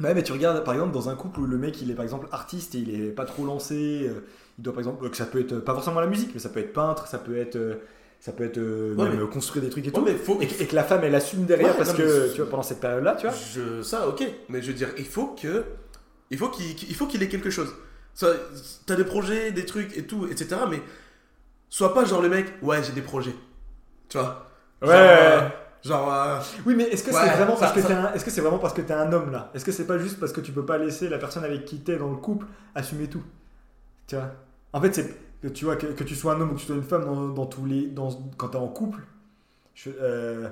[0.01, 2.03] Ouais, mais tu regardes par exemple dans un couple où le mec il est par
[2.03, 3.75] exemple artiste et il est pas trop lancé,
[4.09, 4.25] euh,
[4.57, 6.59] il doit par exemple, que ça peut être pas forcément la musique, mais ça peut
[6.59, 7.75] être peintre, ça peut être, euh,
[8.19, 10.01] ça peut être euh, Ouais, même mais- construire des trucs et Ouais, tout.
[10.03, 12.29] mais faut- Et, que- et que la femme elle assume derrière Ouais, parce non, que
[12.33, 13.35] tu vois pendant cette période là, tu vois.
[13.53, 14.21] Je, ça, ok.
[14.49, 15.63] Mais je veux dire, il faut que.
[16.31, 17.71] Il faut qu'il qu'il- il faut qu'il ait quelque chose.
[18.85, 20.61] T'as des projets, des trucs et tout, etc.
[20.69, 20.81] Mais
[21.69, 23.35] sois pas genre le mec, ouais, j'ai des projets.
[24.09, 24.49] Tu vois?
[24.81, 24.87] Ouais.
[24.89, 25.49] Genre, euh,
[25.83, 28.25] genre, euh, Oui, mais est-ce que Ouais, c'est vraiment ça- parce que ça- un, est-ce
[28.25, 29.51] que vraiment parce que t'es un homme là?
[29.53, 31.79] Est-ce que c'est pas juste parce que tu peux pas laisser la personne avec qui
[31.81, 33.23] t'es dans le couple assumer tout?
[34.07, 34.31] Tu vois?
[34.73, 36.65] En fait, c'est que tu vois que, que tu sois un homme ou que tu
[36.67, 38.99] sois une femme dans, dans tous les, dans, quand t'es en couple,
[39.75, 40.49] je- euh,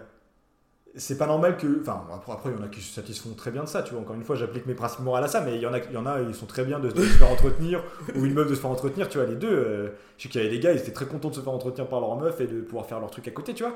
[0.96, 3.50] c'est pas normal que, enfin après, après il y en a qui se satisfont très
[3.52, 3.82] bien de ça.
[3.84, 5.74] Tu vois, encore une fois, j'applique mes principes moraux à ça, mais il y en
[5.74, 7.84] a, il y en a, ils sont très bien de, de se faire entretenir
[8.16, 9.10] ou une meuf de se faire entretenir.
[9.10, 9.50] Tu vois, les deux.
[9.52, 11.52] euh, je sais qu'il y avait des gars, ils étaient très contents de se faire
[11.54, 13.76] entretenir par leur meuf et de pouvoir faire leur truc à côté, tu vois.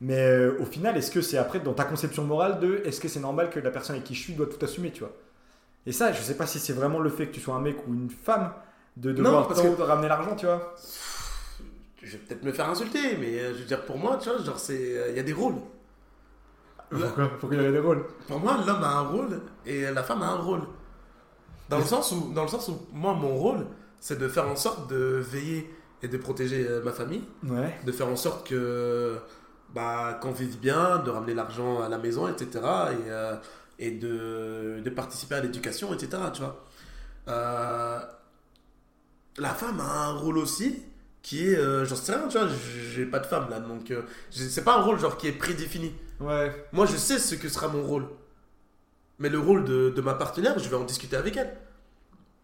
[0.00, 3.08] Mais euh, au final, est-ce que c'est après dans ta conception morale de est-ce que
[3.08, 5.12] c'est normal que la personne avec qui je suis doit tout assumer, tu vois?
[5.86, 7.76] Et ça, je sais pas si c'est vraiment le fait que tu sois un mec
[7.88, 8.52] ou une femme
[8.96, 10.74] de devoir que- ramener l'argent, tu vois
[12.02, 14.38] je vais peut-être me faire insulter, mais euh, je veux dire, pour moi, tu vois,
[14.42, 15.08] genre, c'est.
[15.10, 15.54] Il y a des rôles.
[17.40, 18.04] Pourquoi qu'il y ait des rôles.
[18.28, 20.62] Pour moi, l'homme a un rôle et la femme a un rôle.
[21.68, 23.66] Dans le sens où, dans le sens où moi, mon rôle,
[24.00, 27.74] c'est de faire en sorte de veiller et de protéger euh, ma famille, Ouais.
[27.84, 29.16] de faire en sorte que
[29.74, 32.48] bah, qu'on vive bien, de ramener l'argent à la maison, etc.
[32.54, 33.34] Et, euh,
[33.78, 36.22] et de, de participer à l'éducation, etc.
[36.34, 36.62] Tu vois.
[37.28, 37.98] Euh,
[39.38, 40.82] la femme a un rôle aussi
[41.22, 42.46] qui est, euh, j'en sais rien, tu vois,
[42.94, 43.90] j'ai pas de femme là, donc
[44.30, 45.92] c'est pas un rôle genre qui est prédéfini.
[46.20, 46.66] Ouais.
[46.72, 48.06] Moi, je sais ce que sera mon rôle.
[49.18, 51.56] Mais le rôle de, de ma partenaire, je vais en discuter avec elle.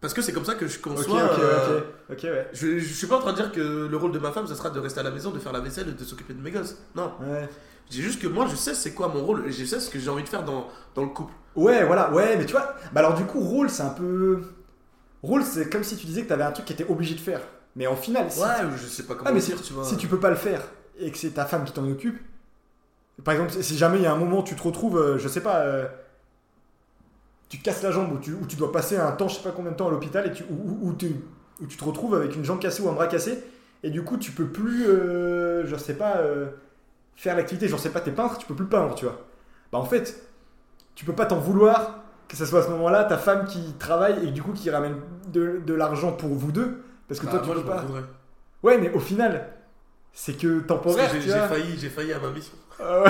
[0.00, 1.24] Parce que c'est comme ça que je conçois.
[1.24, 1.84] ok, euh, ok.
[2.12, 2.48] Ok, ouais.
[2.52, 4.54] Je, je suis pas en train de dire que le rôle de ma femme, ce
[4.54, 6.50] sera de rester à la maison, de faire la vaisselle et de s'occuper de mes
[6.50, 6.76] gosses.
[6.94, 7.12] Non.
[7.20, 7.48] Ouais.
[7.86, 9.90] Je dis juste que moi, je sais c'est quoi mon rôle et je sais ce
[9.90, 11.32] que j'ai envie de faire dans, dans le couple.
[11.56, 14.40] Ouais, voilà, ouais, mais tu vois, bah alors du coup, rôle, c'est un peu.
[15.22, 17.40] Rôle, c'est comme si tu disais que t'avais un truc qui était obligé de faire.
[17.74, 18.40] Mais en final, si,
[18.80, 19.84] je sais pas comment Ah, mais dire, si, tu vois.
[19.84, 20.62] si tu peux pas le faire
[20.98, 22.18] et que c'est ta femme qui t'en occupe,
[23.24, 25.28] par exemple, si jamais il y a un moment où tu te retrouves, euh, je
[25.28, 25.86] sais pas, euh,
[27.48, 29.76] tu casses la jambe ou tu, dois passer un temps, je sais pas combien de
[29.76, 31.16] temps à l'hôpital et tu, ou tu,
[31.60, 33.42] où tu te retrouves avec une jambe cassée ou un bras cassé
[33.82, 36.46] et du coup tu peux plus, euh, je sais pas, euh,
[37.16, 39.26] faire l'activité, je sais pas, t'es peintre, tu peux plus peindre, tu vois.
[39.72, 40.22] Bah en fait,
[40.94, 44.28] tu peux pas t'en vouloir que ce soit à ce moment-là ta femme qui travaille
[44.28, 44.94] et du coup qui ramène
[45.32, 47.84] de, de l'argent pour vous deux parce que Bah, toi tu moi, peux je pas.
[48.62, 49.48] Ouais, mais au final,
[50.12, 51.10] c'est que temporaire.
[51.12, 52.54] j'ai failli, j'ai failli à ma mission.
[52.80, 53.08] Euh,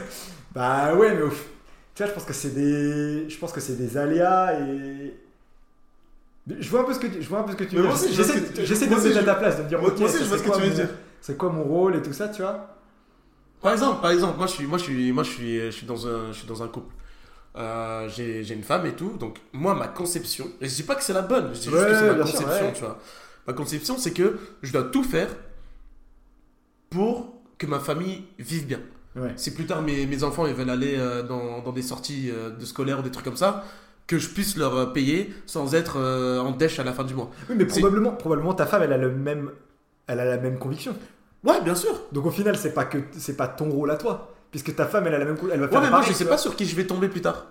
[0.54, 1.22] bah ouais, mais
[1.94, 5.14] tu vois, je pense que c'est des, je pense que c'est des aléas et
[6.60, 7.82] je vois un peu ce que tu, je vois un peu ce que tu veux
[7.82, 7.96] dire.
[8.12, 10.24] J'essaie, de me mettre à ta place, de me dire Moi- ok, moi aussi, ça,
[10.24, 10.88] je vois c'est ce que quoi tu veux mon- dire.
[11.20, 12.76] C'est quoi mon rôle et tout ça, tu vois
[13.60, 15.86] Par exemple, par exemple, moi je suis, moi je suis, moi je suis, je suis
[15.86, 16.94] dans un, je suis dans un couple.
[17.56, 21.02] Euh, j'ai une femme et tout, donc moi ma conception, et je dis pas que
[21.02, 22.72] c'est la bonne, je dis juste que c'est ma sûr, conception, ouais.
[22.74, 22.98] tu vois.
[23.46, 25.28] Ma conception, c'est que je dois tout faire
[26.90, 28.80] pour que ma famille vive bien.
[29.16, 29.32] Ouais.
[29.36, 32.50] Si plus tard mes, mes enfants ils veulent aller euh, dans, dans des sorties euh,
[32.50, 33.64] de scolaires ou des trucs comme ça,
[34.06, 37.30] que je puisse leur euh, payer sans être en dèche à la fin du mois.
[37.48, 39.50] Oui, mais probablement, probablement ta femme, elle a le même,
[40.06, 40.94] elle a la même conviction.
[41.44, 41.92] Ouais, bien sûr.
[42.12, 45.06] Donc au final, c'est pas que, c'est pas ton rôle à toi, puisque ta femme,
[45.06, 46.76] elle a la même, elle va Ouais, mais moi je sais pas sur qui je
[46.76, 47.46] vais tomber plus tard.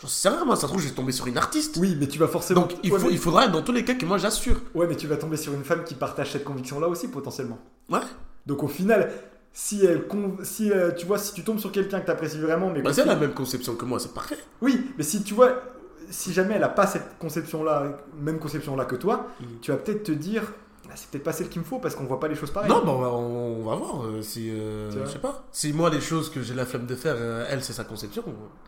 [0.00, 1.78] J'en sais rien, moi ça se trouve je vais tomber sur une artiste.
[1.78, 2.60] Oui, mais tu vas forcément.
[2.62, 4.60] Donc il, Ouais, faut, mais- il faudra dans tous les cas que moi j'assure.
[4.74, 7.58] Ouais, mais tu vas tomber sur une femme qui partage cette conviction-là aussi, potentiellement.
[7.88, 8.00] Ouais.
[8.44, 9.10] Donc au final,
[9.58, 12.68] si elle, con- si euh, tu vois, si tu tombes sur quelqu'un que t'apprécies vraiment,
[12.68, 14.36] mais Bah, c'est la même conception que moi, c'est parfait.
[14.60, 15.62] oui, mais si tu vois,
[16.10, 19.46] si jamais elle a pas cette conception-là, même conception-là que toi, Mhm.
[19.62, 20.42] tu vas peut-être te dire,
[20.88, 22.70] Ah, c'est peut-être pas celle qu'il me faut parce qu'on voit pas les choses pareilles.
[22.70, 24.50] Non, bah, on, va, on va voir euh, si.
[24.50, 25.42] euh, je sais pas.
[25.50, 27.16] Si moi, les choses que j'ai la flemme de faire,
[27.50, 28.22] elle, c'est sa conception.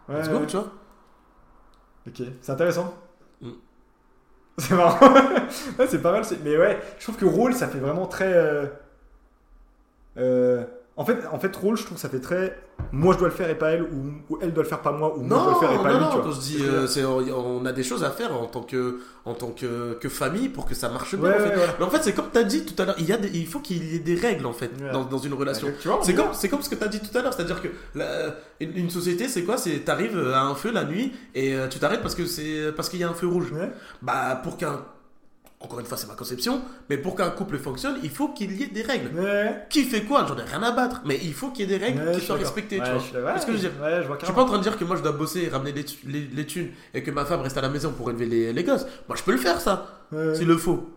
[0.08, 0.46] Ouais, Let's go, ouais.
[0.48, 0.66] tu vois.
[2.08, 2.92] Ok, c'est intéressant.
[3.40, 3.50] Mm.
[4.58, 5.14] C'est marrant.
[5.88, 6.24] C'est pas mal.
[6.42, 8.32] Mais ouais, je trouve que rôle, ça fait vraiment très.
[10.16, 10.64] euh,
[10.98, 12.58] En fait, en fait, rôle, je trouve que ça fait très.
[12.92, 14.90] Moi, je dois le faire et pas elle, ou, ou elle doit le faire pas
[14.92, 15.98] moi, ou moi, je dois Non, le faire et non, pas lui.
[16.00, 16.24] non, tu vois.
[16.24, 19.50] quand je dis, euh, on a des choses à faire en tant que, en tant
[19.52, 21.28] que, que famille pour que ça marche bien.
[21.30, 21.56] Ouais, en fait.
[21.56, 21.66] ouais.
[21.78, 23.30] Mais en fait, c'est comme tu as dit tout à l'heure, il, y a des-
[23.32, 25.68] il faut qu'il y ait des règles en fait dans, dans une relation.
[25.86, 27.62] On C'est est comme, c'est comme ce que tu as dit tout à l'heure, c'est-à-dire
[27.62, 29.56] que la- une, une société, c'est quoi?
[29.56, 32.88] C'est t'arrives à un feu la nuit et euh, tu t'arrêtes parce que c'est parce
[32.88, 33.52] qu'il y a un feu rouge.
[34.02, 34.80] Bah pour qu'un
[35.60, 38.62] encore une fois, c'est ma conception, mais pour qu'un couple fonctionne, il faut qu'il y
[38.62, 39.18] ait des règles.
[39.18, 39.64] Ouais.
[39.68, 40.24] Qui fait quoi?
[40.28, 42.20] J'en ai rien à battre, mais il faut qu'il y ait des règles Ouais, qui
[42.24, 43.02] soient respectées, Ouais, tu vois.
[43.08, 43.32] je d'accord.
[43.32, 44.78] Parce que je veux dire, Ouais, je vois je suis pas en train de dire
[44.78, 47.40] que moi je dois bosser et ramener les, les, les thunes et que ma femme
[47.40, 48.86] reste à la maison pour élever les, les gosses.
[49.08, 50.34] Moi je peux le faire ça, Ouais.
[50.36, 50.88] s'il le faut.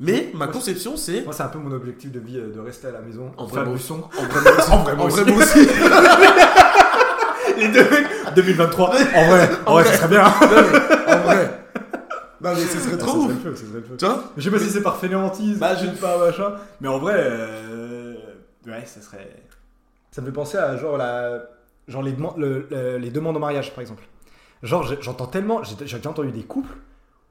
[0.00, 1.22] Mais ma Moi, conception c'est.
[1.24, 3.44] Moi, c'est un peu mon objectif de vie euh, de rester à la maison, En
[3.44, 4.02] vrai, son.
[4.02, 4.70] En vrai, moi aussi.
[4.72, 5.58] En vrai, moi En vrai, aussi.
[7.58, 8.88] Les deux mecs, 2023.
[8.88, 8.92] En
[9.26, 10.22] vrai, en vrai, ça serait bien.
[10.22, 11.59] Non, mais, en vrai.
[12.42, 13.32] Non, mais ce serait trop ouf.
[13.98, 16.54] Tu vois Je sais pas si c'est par fainéantise, Bah, je sais pas, machin.
[16.80, 18.14] Mais en vrai, euh,
[18.66, 19.42] ouais, ça serait.
[20.10, 21.42] Ça me fait penser à genre la,
[21.88, 24.02] genre les demandes, le- le- les demandes en mariage, par exemple.
[24.62, 26.74] Genre, j'entends tellement, j'ai j'ai déjà entendu des couples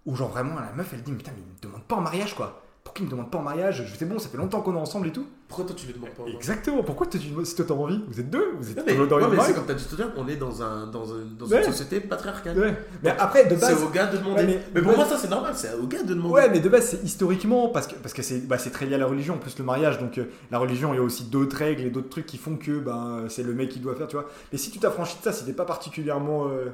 [0.06, 2.34] où genre vraiment la meuf, elle dit putain mais il me demande pas en mariage
[2.36, 2.62] quoi.
[3.00, 5.08] Il me demande pas en mariage Je- C'est bon, ça fait longtemps qu'on est ensemble
[5.08, 5.26] et tout.
[5.48, 6.84] Pourquoi toi tu le demandes pas Exactement.
[6.84, 9.18] Pourquoi toi, tu demandes si toi t'as envie Vous êtes deux, vous êtes mais, dans
[9.18, 11.12] ouais, une mais c'est comme t'as dit tout à l'heure, on est dans, un, dans,
[11.14, 11.58] un- dans Ouais.
[11.66, 12.60] une société patriarcale.
[12.60, 12.76] Ouais.
[13.02, 14.44] Mais après, de C'est au gars de demander.
[14.46, 16.34] Mais, mais- pour moi, ça c'est normal, c'est au gars de demander.
[16.36, 18.96] Ouais, mais de base, c'est historiquement, parce que parce que c'est bah, c'est très lié
[18.96, 20.00] à la religion, en plus le mariage.
[20.00, 22.56] Donc, euh, la religion, il y a aussi d'autres règles et d'autres trucs qui font
[22.58, 24.26] que ben, c'est le mec qui doit faire, tu vois.
[24.52, 26.48] Mais si tu t'affranchis de ça, si t'es pas particulièrement.
[26.50, 26.66] euh,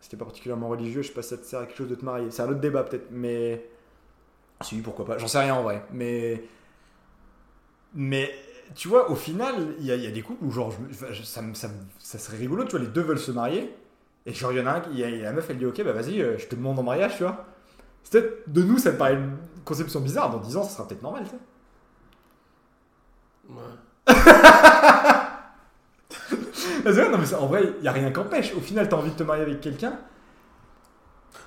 [0.00, 1.88] si t'es pas particulièrement religieux, je sais pas si ça te sert à quelque chose
[1.88, 2.26] de te marier.
[2.30, 3.64] C'est un autre débat, peut-être, mais.
[4.62, 5.18] Si, pourquoi pas.
[5.18, 5.84] J'en sais rien en vrai.
[5.92, 6.42] Mais.
[7.94, 8.32] Mais.
[8.74, 10.72] Tu vois, au final, il y, a- il y a des couples où, genre,
[11.10, 11.42] je ça,
[12.18, 13.74] serait rigolo, tu vois, les deux veulent se marier.
[14.24, 15.66] Et genre, il y en a un, y a, y a la meuf, elle dit,
[15.66, 17.44] ok, bah vas-y, euh, je te demande en mariage, tu vois.
[18.04, 20.30] C'est peut-être, de nous, ça me paraît une conception bizarre.
[20.30, 21.36] Dans 10 ans, ça sera peut-être normal, tu sais.
[23.48, 24.06] Ouais.
[26.84, 28.54] Vrai, non, mais en vrai, il y a rien qu'empêche.
[28.54, 29.98] Au final, t'as envie de te marier avec quelqu'un.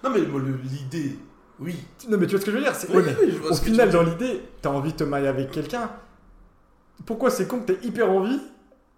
[0.04, 0.19] Non, mais
[0.63, 1.17] l'idée,
[1.60, 1.76] oui.
[2.10, 3.89] Non, mais tu vois ce que je veux dire c'est, Oui, oui, je Au final,
[3.89, 5.89] dans l'idée, t'as envie de te marier avec quelqu'un.
[7.06, 8.39] Pourquoi c'est con que t'aies hyper envie,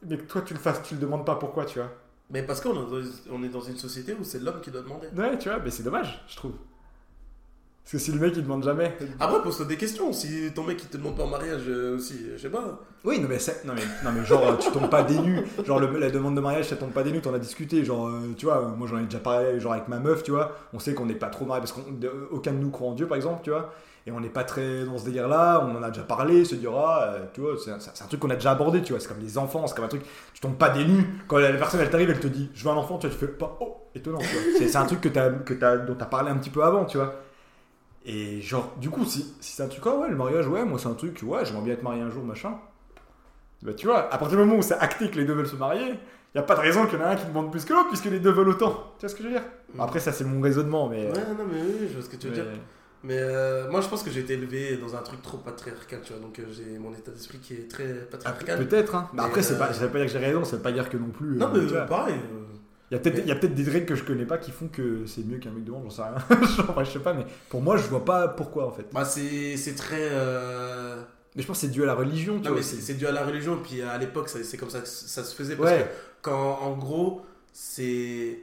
[0.08, 1.92] mais que toi, tu le fasses, tu le demandes pas pourquoi, tu vois.
[2.30, 2.74] Mais parce qu'on
[3.44, 5.08] est dans une société où c'est l'homme qui doit demander.
[5.16, 6.54] Ouais, tu vois, mais c'est dommage, je trouve.
[7.88, 8.98] Parce que si le mec, il demande jamais.
[9.18, 10.12] Après, pose-toi des questions.
[10.12, 12.82] Si ton mec il te demande pas en mariage euh, aussi, je sais pas.
[13.06, 15.46] Oui, non mais, c'est- non mais, non mais genre, euh, tu tombes pas des nues.
[15.66, 17.86] Genre, le- la demande de mariage, ça tombe pas des nues, t'en as discuté.
[17.86, 20.32] Genre, euh, tu vois, euh, moi j'en ai déjà parlé genre avec ma meuf, tu
[20.32, 20.58] vois.
[20.74, 23.16] On sait qu'on n'est pas trop mariés parce qu'aucun de nous croit en Dieu, par
[23.16, 23.72] exemple, tu vois.
[24.06, 27.04] Et on n'est pas très dans ce délire-là, on en a déjà parlé, se dira,
[27.04, 29.00] euh, tu vois, c'est un, truc qu'on a déjà abordé, tu vois.
[29.00, 31.06] C'est comme les enfants, c'est comme un truc, tu tombes pas des nues.
[31.30, 33.26] Quand la personne elle t'arrive, elle te dit, je veux un enfant, tu vois, tu
[33.26, 34.68] fais pas, oh, étonnant, tu vois.
[34.68, 36.98] C'est, un truc que t'as, que t'as, dont t'as parlé un petit peu avant, tu
[36.98, 37.16] vois.
[38.10, 40.80] Et genre, du coup, si, si c'est un truc, ah ouais, le mariage, ouais, moi
[40.80, 42.54] c'est un truc, ouais, j'aimerais bien être marié un jour, machin.
[43.62, 45.56] Bah, tu vois, à partir du moment où c'est acté que les deux veulent se
[45.58, 47.66] marier, il n'y a pas de raison qu'il y en a un qui demande plus
[47.66, 48.94] que l'autre, puisque les deux veulent autant.
[48.98, 49.44] Tu vois ce que je veux dire?
[49.78, 51.08] Après, ça, c'est mon raisonnement, mais.
[51.08, 52.60] Ouais, non, mais oui, je vois ce que tu veux mais- dire.
[53.04, 56.14] Mais euh, moi, je pense que j'ai été élevé dans un truc trop patriarcal, tu
[56.14, 56.22] vois.
[56.22, 58.68] Donc, euh, j'ai mon état d'esprit qui est très Ah, patriarcal.
[58.68, 59.10] Peut-être, hein.
[59.14, 60.62] Mais Mais, après, c'est euh, pas, ça veut pas dire que j'ai raison, ça veut
[60.64, 61.36] pas dire que non plus.
[61.38, 62.16] non, euh, mais euh, pareil.
[62.90, 62.98] Il y
[63.32, 65.66] a peut-être des règles que je connais pas qui font que c'est mieux qu'un mec
[65.66, 66.16] demande, j'en sais rien.
[66.58, 68.88] Genre, je sais pas, mais pour moi, je vois pas pourquoi en fait.
[68.94, 69.98] Bah, c'est très.
[70.12, 71.02] euh,
[71.36, 72.64] Mais je pense que c'est dû à la religion, tu Non, vois.
[72.64, 73.58] c'est dû à la religion.
[73.58, 75.56] Et puis à l'époque, c'est comme ça que ça se faisait.
[75.58, 75.84] Parce Ouais.
[75.84, 78.40] que quand, en gros, c'est.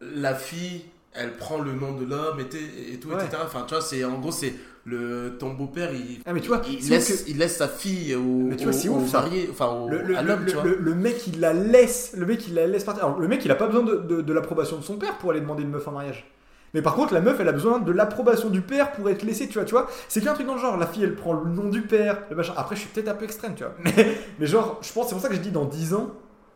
[0.00, 3.16] La fille, elle prend le nom de l'homme et, tout, Ouais.
[3.24, 3.42] etc.
[3.44, 4.54] Enfin, tu vois, c'est en gros, c'est
[4.90, 6.20] le ton beau-père, il.
[6.26, 8.74] Ah, mais tu vois, il, laisse, ouf il laisse sa fille au, Mais tu vois,
[8.74, 9.20] au- c'est au ouf, ça.
[9.20, 10.64] marié, enfin au, Le, le- à l'homme, le- tu vois.
[10.64, 12.12] le- le mec, il la laisse.
[12.16, 13.04] Le mec, il la laisse partir.
[13.04, 15.30] Alors, le mec, il a pas besoin de, de- de l'approbation de son père pour
[15.30, 16.26] aller demander une meuf en mariage.
[16.72, 19.48] Mais par contre, la meuf, elle a besoin de l'approbation du père pour être laissée,
[19.48, 19.64] tu vois.
[19.64, 20.76] Tu vois, c'est qu'un truc dans le genre.
[20.76, 22.52] La fille, elle prend le nom du père, le machin.
[22.56, 23.74] Après, je suis peut-être un peu extrême, tu vois.
[23.84, 26.10] Mais, mais genre, je pense, c'est pour ça que je dis dans 10 ans,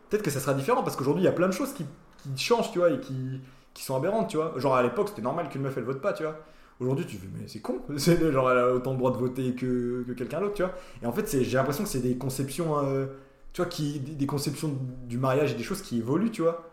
[0.09, 1.85] peut-être que ça sera différent parce qu'aujourd'hui, il y a plein de choses qui,
[2.23, 3.41] qui changent, tu vois, et qui,
[3.73, 4.53] qui sont aberrantes, tu vois.
[4.55, 6.37] Genre, à l'époque, c'était normal qu'une meuf, elle vote pas, tu vois.
[6.79, 7.79] Aujourd'hui, tu fais, mais c'est con.
[7.97, 10.73] C'est genre, elle a autant de droit de voter que, que quelqu'un d'autre, tu vois.
[11.01, 13.05] Et en fait, c'est- j'ai l'impression que c'est des conceptions, euh,
[13.53, 16.69] tu vois, qui, des conceptions du mariage et des choses qui évoluent, tu vois.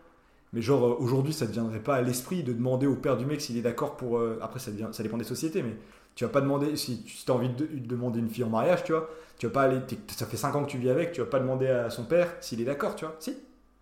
[0.53, 3.25] Mais genre, euh, aujourd'hui, ça ne deviendrait pas à l'esprit de demander au père du
[3.25, 4.17] mec s'il est d'accord pour.
[4.19, 5.75] euh, après, ça, devient, ça dépend des sociétés, mais
[6.15, 6.75] tu vas pas demander.
[6.77, 9.53] Si tu as envie de, de demander une fille en mariage, tu vois, tu vas
[9.53, 9.79] pas aller.
[10.09, 12.33] Ça fait 5 ans que tu vis avec, tu vas pas demander à son père
[12.41, 13.15] s'il est d'accord, tu vois.
[13.19, 13.35] Si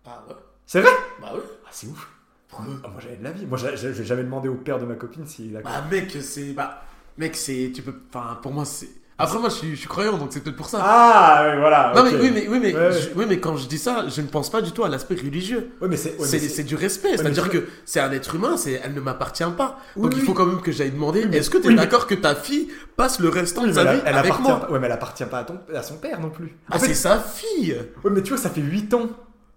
[0.06, 0.34] Ah ouais.
[0.66, 0.90] C'est vrai?
[1.20, 1.40] Bah ouais.
[1.66, 2.10] Ah, c'est ouf.
[2.52, 3.46] Pourquoi Ah, moi, j'avais de la vie.
[3.46, 5.72] Moi, j'ai- jamais demander au père de ma copine s'il d'accord.
[5.72, 6.52] Bah mec, c'est.
[6.52, 6.82] Bah,
[7.16, 7.72] mec, c'est.
[7.74, 7.94] Tu peux.
[8.12, 8.88] Enfin, pour moi, c'est.
[9.18, 10.80] Après, moi, je suis, je suis croyant, donc c'est peut-être pour ça.
[10.82, 11.92] Ah, ouais, voilà.
[11.94, 12.92] non, mais oui, mais, oui, mais, Ouais, ouais.
[12.92, 15.14] je- oui, mais quand je dis ça, je ne pense pas du tout à l'aspect
[15.14, 15.70] religieux.
[15.80, 16.16] Ouais, mais c'est.
[16.18, 19.78] ouais, du respect, c'est-à-dire que c'est un être humain, c'est elle ne m'appartient pas.
[19.96, 20.26] Oui, Donc il oui.
[20.26, 22.14] faut quand même que j'aille demander Oui, est-ce que tu es oui, mais- d'accord que
[22.16, 24.78] ta fille passe le restant Oui, de sa vie elle avec appartient moi pas, ouais,
[24.80, 26.56] mais elle appartient pas à, ton, à son père non plus.
[26.70, 29.08] Ah, En c'est sa fille ouais, mais tu vois, ça fait 8 ans.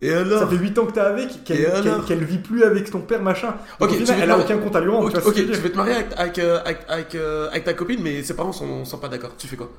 [0.01, 3.55] Et Ça fait 8 ans que t'es avec, qu'elle vit plus avec ton père, machin.
[3.79, 5.07] Donc, Ok, final, elle a aucun compte à lui rendre.
[5.07, 5.59] Ok, tu veux tu dire.
[5.61, 8.51] veux te marier avec, avec, euh, avec, avec, euh, avec ta copine, mais ses parents
[8.51, 9.31] sont, sont pas d'accord.
[9.37, 9.71] Tu fais quoi?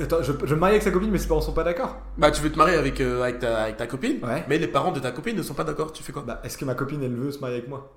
[0.00, 1.98] Attends, je, je me marie avec sa copine, mais ses parents sont pas d'accord.
[2.16, 4.44] Bah, tu veux te marier avec, euh, avec, ta, avec ta copine, Ouais.
[4.48, 5.92] mais les parents de ta copine ne sont pas d'accord.
[5.92, 6.22] Tu fais quoi?
[6.26, 7.92] Bah, est-ce que ma copine, elle veut se marier avec moi?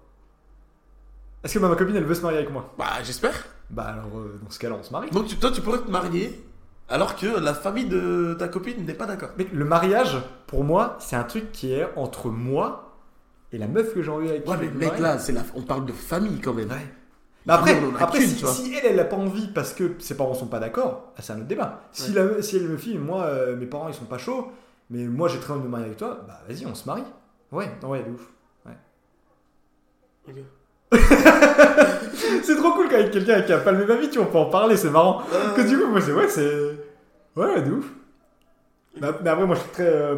[1.43, 2.73] Est-ce que ma copine, elle veut se marier avec moi?
[2.77, 3.45] Bah, j'espère.
[3.69, 5.09] Bah alors, euh, dans ce cas-là, on se marie.
[5.11, 6.43] Donc, tu- toi, tu pourrais te marier
[6.89, 9.29] alors que la famille de ta copine n'est pas d'accord.
[9.37, 10.17] Mec, le mariage,
[10.47, 12.97] pour moi, c'est un truc qui est entre moi
[13.51, 15.41] et la meuf que j'ai envie avec Ouais, mais mec, là, c'est la...
[15.55, 16.69] on parle de famille quand même.
[16.69, 16.87] Ouais.
[17.45, 20.59] Mais après, après si, elle, elle a pas envie parce que ses parents sont pas
[20.59, 21.81] d'accord, ah, c'est un autre débat.
[21.91, 24.51] Si, la- si elle me file, moi, euh, mes parents ils sont pas chauds,
[24.89, 27.03] mais moi j'ai très envie de me marier avec toi, bah vas-y, on se marie.
[27.51, 28.29] Ouais, non, ouais, de ouf.
[30.25, 30.35] Ok.
[32.43, 34.37] c'est trop cool qu'avec quelqu'un qui a pas le même avis, tu vois, on peut
[34.37, 35.21] en parler, c'est marrant.
[35.33, 36.51] Euh, Que du coup, moi, c'est ouais, c'est.
[37.35, 37.85] Ouais, de ouf.
[39.01, 40.15] Mais, mais après, moi je suis très euh,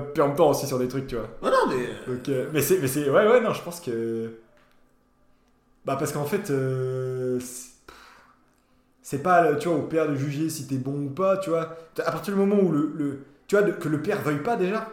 [0.50, 1.30] aussi sur des trucs, tu vois.
[1.42, 1.86] Ouais, non, mais.
[2.10, 4.32] euh, Donc, euh, mais c'est, ouais, ouais, non, je pense que.
[5.86, 10.76] Bah, parce qu'en fait, euh, c'est- pas, tu vois, au père de juger si t'es
[10.76, 11.78] bon ou pas, tu vois.
[12.06, 14.90] À partir du moment où le, le- tu vois, que le père veuille pas déjà,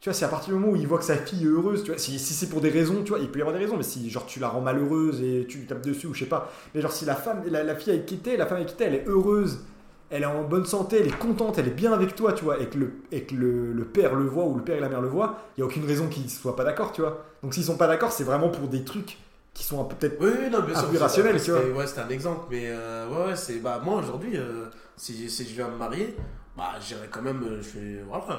[0.00, 1.82] tu vois, c'est à partir du moment où il voit que sa fille est heureuse,
[1.84, 1.98] tu vois.
[1.98, 3.82] Si, si c'est pour des raisons, tu vois, il peut y avoir des raisons, mais
[3.82, 6.50] si, genre, tu la rends malheureuse et tu tapes dessus ou je sais pas.
[6.74, 8.76] Mais genre, si la femme, la, la fille avec qui t'es, la femme avec qui
[8.76, 9.60] t'es, elle est heureuse,
[10.08, 12.60] elle est en bonne santé, elle est contente, elle est bien avec toi, tu vois,
[12.60, 14.88] et que le, et que le, le père le voit ou le père et la
[14.88, 17.24] mère le voient, il y a aucune raison qu'ils soient pas d'accord, tu vois.
[17.42, 19.18] Donc s'ils sont pas d'accord, c'est vraiment pour des trucs
[19.52, 20.16] qui sont peut-être.
[20.20, 20.86] Oui, oui, non, bien Un sûr.
[20.88, 21.78] peu c'est- irrationnel, c'était- tu vois.
[21.80, 23.56] Ouais, c'était un exemple, mais euh, ouais, ouais, c'est.
[23.60, 24.64] Bah, moi aujourd'hui, euh,
[24.96, 26.16] si, si je viens me marier,
[26.56, 27.42] bah, j'irai quand même.
[27.44, 28.02] euh, Je.
[28.08, 28.38] Voilà.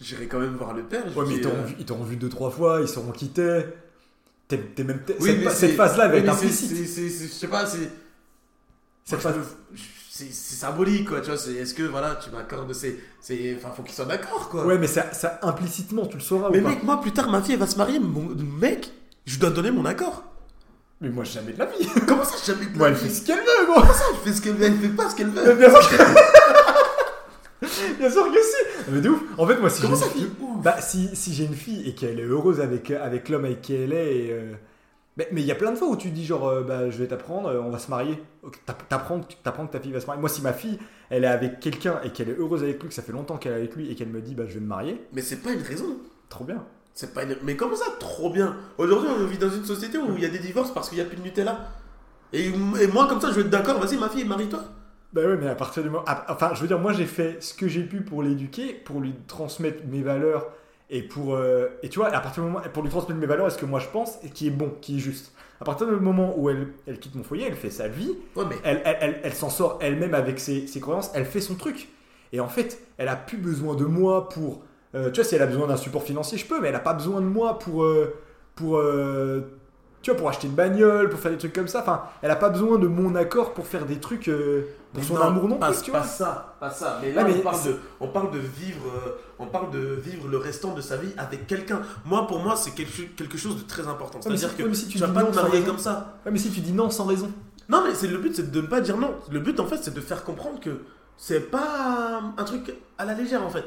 [0.00, 1.04] J'irai quand même voir le père.
[1.16, 3.12] Ouais, mais dis, ils t'auront euh, vu, ils t'auront vu deux trois fois, ils sauront
[3.12, 3.66] qui t'es.
[4.48, 5.00] T'es t'es même.
[5.06, 6.76] t'es- Oui, cette, cette phase-là, elle va être implicite.
[6.76, 7.90] Je sais pas, c'est.
[9.04, 9.56] Cette moi, phase.
[10.14, 11.36] C'est symbolique, quoi, tu vois.
[11.36, 12.72] Est-ce que, voilà, tu m'accordes.
[12.74, 12.98] c'est
[13.56, 14.66] Enfin, faut qu'ils soient d'accord, quoi.
[14.66, 16.68] Ouais, mais ça, ça implicitement, tu le sauras mais ou pas?
[16.68, 17.98] mec, moi, plus tard, ma fille, elle va se marier.
[17.98, 18.28] Mon
[18.60, 18.92] mec,
[19.24, 20.22] je dois donner mon accord.
[21.00, 21.88] Mais moi, jamais de la vie.
[22.06, 23.80] Comment ça, jamais de moi, la elle fait vie ce qu'elle veut, gros.
[23.80, 25.42] Comment ça, elle fait ce qu'elle veut, elle fait pas ce qu'elle veut.
[27.98, 28.38] Bien sûr que.
[28.42, 28.90] Si.
[28.90, 29.20] Mais de ouf.
[29.38, 30.28] En fait, moi, si j'ai une fille.
[30.62, 33.74] Bah, si, si j'ai une fille et qu'elle est heureuse avec, avec l'homme avec qui
[33.74, 34.16] elle est.
[34.16, 34.52] et, euh,
[35.16, 36.98] Mais mais il y a plein de fois où tu dis, genre, euh, bah, je
[36.98, 38.22] vais t'apprendre, euh, on va se marier.
[38.88, 40.20] T'apprends que ta fille va se marier.
[40.20, 40.78] Moi, si ma fille,
[41.10, 43.52] elle est avec quelqu'un et qu'elle est heureuse avec lui, que ça fait longtemps qu'elle
[43.52, 45.52] est avec lui et qu'elle me dit, bah, je vais me marier, Mais c'est pas
[45.52, 45.96] une raison.
[46.28, 46.64] trop bien.
[46.94, 47.36] C'est pas une...
[47.42, 48.54] Mais comment ça, trop bien?
[48.78, 51.04] Aujourd'hui, on vit dans une société où il y a des divorces parce qu'il n'y
[51.04, 51.70] a plus de Nutella.
[52.34, 54.62] Et, et moi, comme ça, je vais être d'accord, vas-y, ma fille, marie-toi.
[55.12, 56.04] Bah ouais, mais à partir du moment.
[56.28, 59.14] Enfin, je veux dire, moi, j'ai fait ce que j'ai pu pour l'éduquer, pour lui
[59.26, 60.46] transmettre mes valeurs
[60.90, 61.34] et pour.
[61.34, 62.62] euh, Et tu vois, à partir du moment.
[62.72, 64.72] Pour lui transmettre mes valeurs et ce que moi je pense et qui est bon,
[64.80, 65.32] qui est juste.
[65.60, 68.44] À partir du moment où elle, elle quitte mon foyer, elle fait sa vie, Ouais,
[68.48, 68.56] mais.
[68.64, 71.88] elle, elle, elle, elle s'en sort elle-même avec ses, ses croyances, elle fait son truc.
[72.32, 74.62] Et en fait, elle a plus besoin de moi pour.
[74.94, 76.80] euh, tu vois, si elle a besoin d'un support financier, je peux, mais elle a
[76.80, 77.84] pas besoin de moi pour.
[77.84, 78.14] euh,
[78.54, 79.42] pour euh,
[80.02, 81.80] tu vois, pour acheter une bagnole, pour faire des trucs comme ça.
[81.80, 84.28] Enfin, elle a pas besoin de mon accord pour faire des trucs.
[84.28, 84.62] euh,
[84.92, 86.06] pour mais son amour non pas, plus, tu pas vois.
[86.06, 86.98] ça, pas ça.
[87.00, 90.28] Mais là, mais on, parle de, on parle de vivre, euh, on parle de vivre
[90.28, 91.80] le restant de sa vie avec quelqu'un.
[92.04, 94.18] Moi, pour moi, c'est quelque, quelque chose de très important.
[94.20, 96.18] C'est-à-dire si- que ouais, mais si tu tu vas pas te marier comme ça.
[96.26, 97.30] Ouais, mais si tu dis non sans raison.
[97.70, 99.14] Non, mais c'est le but, c'est de ne pas dire non.
[99.30, 100.82] Le but, en fait, c'est de faire comprendre que
[101.16, 103.64] c'est pas un truc à la légère, en fait.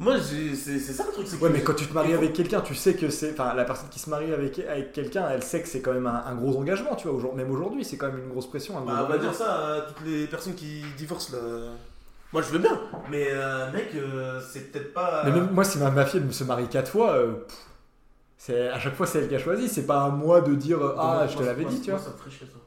[0.00, 1.26] Moi, c'est ça le truc.
[1.28, 3.32] c'est Ouais, mais quand tu te maries avec quelqu'un, tu sais que c'est.
[3.32, 6.06] Enfin, la personne qui se marie avec, avec quelqu'un, elle sait que c'est quand même
[6.08, 7.16] un, un gros engagement, tu vois.
[7.16, 8.76] Aujourd- Même aujourd'hui, c'est quand même une grosse pression.
[8.76, 11.38] Un gros Bah, on va dire ça à toutes les personnes qui divorcent là.
[12.32, 12.76] Moi je veux bien,
[13.08, 15.22] mais euh, mec, euh, c'est peut-être pas.
[15.24, 17.34] Mais même moi, si ma, ma fille elle se marie quatre fois, euh,
[18.36, 19.68] c'est à chaque fois c'est elle qui a choisi.
[19.68, 22.08] C'est pas à moi de dire ah Moi, je te l'avais dit, tu moi, vois.
[22.08, 22.58] ça me ferait chier, ça.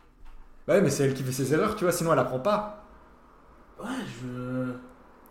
[0.66, 1.92] Bah ouais, mais c'est elle qui fait ses erreurs, tu vois.
[1.92, 2.86] Sinon elle apprend pas.
[3.80, 3.86] Ouais,
[4.22, 4.72] je.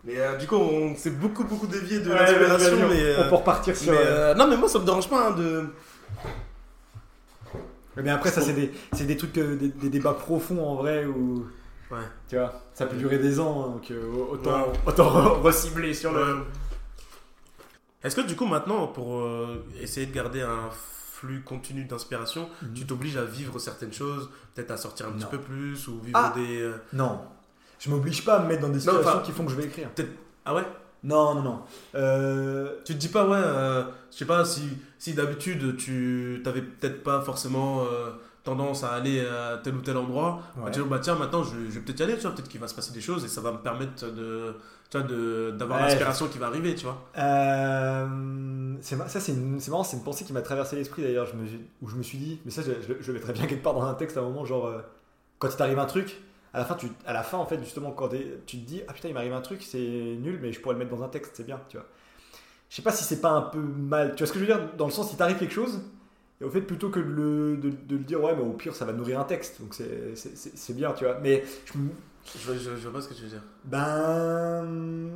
[0.07, 3.15] Mais euh, du coup, on s'est beaucoup beaucoup dévié de Ouais, l'inspiration, mais.
[3.17, 3.91] on euh, peut repartir sur.
[3.91, 5.65] mais, euh, non, mais moi ça me dérange pas hein, de.
[7.97, 11.47] Mais après, ça c'est des, c'est des trucs, des, des débats profonds en vrai où.
[11.89, 11.97] Ouais.
[12.29, 14.73] Tu vois, ça peut durer des ans, donc euh, autant, Ouais.
[14.85, 16.37] autant re- recibler sur le.
[18.03, 19.27] Est-ce que du coup maintenant, pour
[19.81, 22.73] essayer de garder un flux continu d'inspiration, Mhm.
[22.75, 26.11] tu t'obliges à vivre certaines choses, peut-être à sortir un petit peu plus, ou vivre
[26.17, 26.31] Ah.
[26.35, 26.69] des...
[26.93, 27.21] Non,
[27.79, 29.89] je m'oblige pas à me mettre dans des situations qui font que je vais écrire.
[30.45, 30.63] Ah ouais?
[31.03, 31.59] Non, non, non.
[31.95, 34.63] Euh, Tu te dis pas, ouais, euh, je sais pas, si,
[34.97, 38.11] si d'habitude tu t'avais peut-être pas forcément euh,
[38.43, 40.63] tendance à aller à tel ou tel endroit, Ouais.
[40.65, 42.47] bah, tu dis, bah tiens, maintenant je, je vais peut-être y aller, tu vois, peut-être
[42.49, 44.55] qu'il va se passer des choses et ça va me permettre de,
[44.89, 45.07] tu vois,
[45.51, 46.97] d'avoir Ouais, l'inspiration qui va arriver, tu vois.
[47.17, 49.33] Euh, ça c'est
[49.69, 51.27] marrant, c'est une pensée qui m'a traversé l'esprit d'ailleurs,
[51.81, 53.73] où je me suis dit, mais ça je, je, je le mettrais bien quelque part
[53.73, 54.79] dans un texte à un moment, genre euh,
[55.39, 56.19] quand il t'arrive un truc,
[56.53, 58.09] à la fin, tu, à la fin en fait justement quand
[58.45, 60.79] tu te dis ah putain il m'arrive un truc, c'est nul mais je pourrais le
[60.79, 61.85] mettre dans un texte, c'est bien, tu vois.
[62.69, 64.53] Je sais pas si c'est pas un peu mal, tu vois ce que je veux
[64.53, 64.73] dire?
[64.77, 65.79] Dans le sens si t'arrive quelque chose
[66.41, 68.75] et au fait plutôt que de le, de, de le dire ouais mais au pire
[68.75, 71.73] ça va nourrir un texte donc c'est- bien tu vois, mais je
[72.39, 73.43] Je, vois- je, je vois pas ce que tu veux dire.
[73.63, 75.11] ben.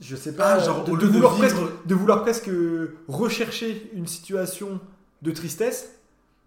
[0.00, 2.50] Je sais pas, Ah, genre, de, vouloir vivre- presque, de vouloir presque
[3.06, 4.80] rechercher une situation
[5.20, 5.99] de tristesse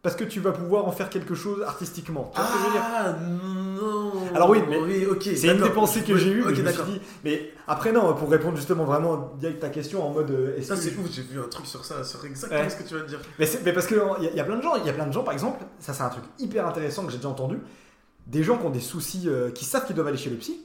[0.03, 2.29] parce que tu vas pouvoir en faire quelque chose artistiquement.
[2.35, 4.11] Tu vois ce que je veux dire Ah non.
[4.35, 5.07] Alors oui, mais oui.
[5.35, 6.85] C'est une des pensées que j'ai eues, mais je me suis d'accord.
[6.85, 6.99] dit.
[7.23, 10.29] Mais après, non, pour répondre justement vraiment direct à ta question en mode.
[10.31, 12.69] euh, est-ce c'est ouf, j'ai vu un truc sur ça, sur exactement Ouais.
[12.69, 13.19] ce que tu de dire.
[13.39, 15.13] Mais, parce qu'il y, a- y a plein de gens, il y a plein de
[15.13, 17.59] gens par exemple, ça c'est un truc hyper intéressant que j'ai déjà entendu,
[18.27, 20.59] des gens qui ont des soucis, euh, qui savent qu'ils doivent aller chez le psy,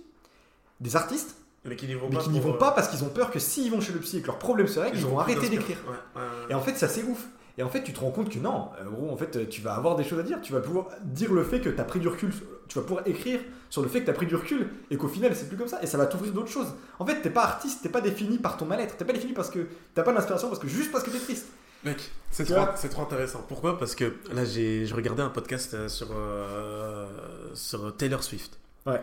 [0.81, 2.19] des artistes, Mais qui n'y vont pas.
[2.19, 4.21] qui vont euh, pas parce qu'ils ont peur que s'ils vont chez le psy et
[4.21, 5.79] que leurs problèmes se règlent, ils, ont vont arrêter d'écrire.
[5.87, 6.45] Ouais, ouais, ouais.
[6.51, 7.27] Et en fait, ça c'est ouf.
[7.59, 9.75] Et en fait, tu te rends compte que non, euh, gros, en fait, tu vas
[9.75, 10.41] avoir des choses à dire.
[10.41, 12.33] Tu vas pouvoir dire le fait que tu as pris du recul.
[12.69, 15.09] Tu vas pouvoir écrire sur le fait que tu as pris du recul et qu'au
[15.09, 15.83] final, c'est plus comme ça.
[15.83, 16.73] Et ça va t'ouvrir d'autres choses.
[17.01, 18.97] En fait, t'es pas artiste, t'es pas défini par ton mal-être.
[18.97, 21.49] T'es pas défini parce que t'as pas d'inspiration, parce que juste parce que t'es triste.
[21.85, 23.45] Mec, c'est trop, trop intéressant.
[23.49, 23.79] Pourquoi?
[23.79, 27.07] Parce que là, j'ai, je regardais un podcast euh, sur, euh,
[27.55, 28.59] sur Taylor Swift.
[28.87, 29.01] Ouais.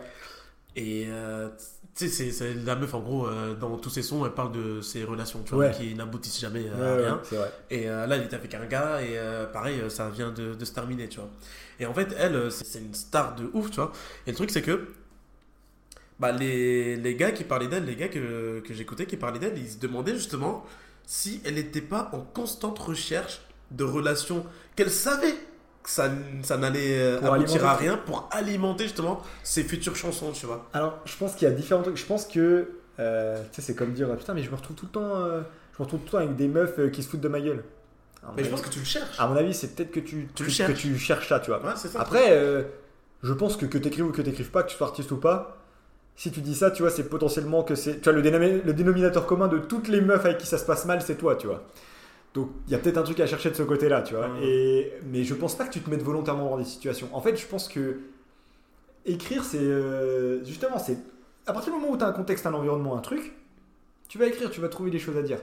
[0.76, 1.48] Et euh,
[1.96, 4.80] tu sais, c'est, la meuf, en gros, euh, dans tous ses sons, elle parle de
[4.82, 5.72] ses relations, tu vois, Ouais.
[5.72, 7.22] qui n'aboutissent jamais euh, à rien.
[7.70, 10.64] Et euh, là, elle est avec un gars, et euh, pareil, ça vient de, de
[10.64, 11.30] se terminer, tu vois.
[11.80, 13.92] Et en fait, elle, c'est c'est une star de ouf, tu vois.
[14.26, 14.88] Et le truc, c'est que
[16.18, 19.58] bah, les, les gars qui parlaient d'elle, les gars que, que j'écoutais qui parlaient d'elle,
[19.58, 20.64] ils se demandaient justement
[21.06, 24.44] si elle n'était pas en constante recherche de relations
[24.76, 25.34] qu'elle savait
[25.86, 26.10] que ça,
[26.42, 30.66] ça n'allait euh, aboutir à rien pour alimenter justement ses futures chansons, tu vois.
[30.74, 31.96] Alors, je pense qu'il y a différents trucs.
[31.96, 32.68] Je pense que.
[32.98, 35.16] euh, tu sais, c'est comme dire putain, mais je me retrouve tout le temps.
[35.16, 35.40] euh,
[35.76, 37.40] je me retrouve tout le temps avec des meufs euh, qui se foutent de ma
[37.40, 37.62] gueule.
[38.26, 39.18] Mon Mais je pense que tu le cherches.
[39.20, 40.72] À mon avis, c'est peut-être que tu, Tu cherches.
[40.72, 41.60] que tu cherches ça, tu vois.
[41.64, 42.00] Ouais, ça.
[42.00, 42.62] Après, euh,
[43.22, 45.58] je pense que que t'écrives ou que t'écrives pas, que tu sois artiste ou pas,
[46.16, 48.00] si tu dis ça, tu vois, c'est potentiellement que c'est.
[48.00, 50.64] Tu vois, le, dénomi- le dénominateur commun de toutes les meufs avec qui ça se
[50.64, 51.62] passe mal, c'est toi, tu vois.
[52.36, 54.28] Donc, il y a peut-être un truc à chercher de ce côté-là, tu vois.
[54.28, 54.42] Mhm.
[54.42, 57.08] Et, mais je pense pas que tu te mettes volontairement dans des situations.
[57.14, 58.00] En fait, je pense que
[59.06, 59.58] écrire, c'est.
[59.58, 60.98] euh, justement, c'est.
[61.46, 63.32] À partir du moment où tu as un contexte, un environnement, un truc,
[64.08, 65.38] tu vas écrire, tu vas trouver des choses à dire.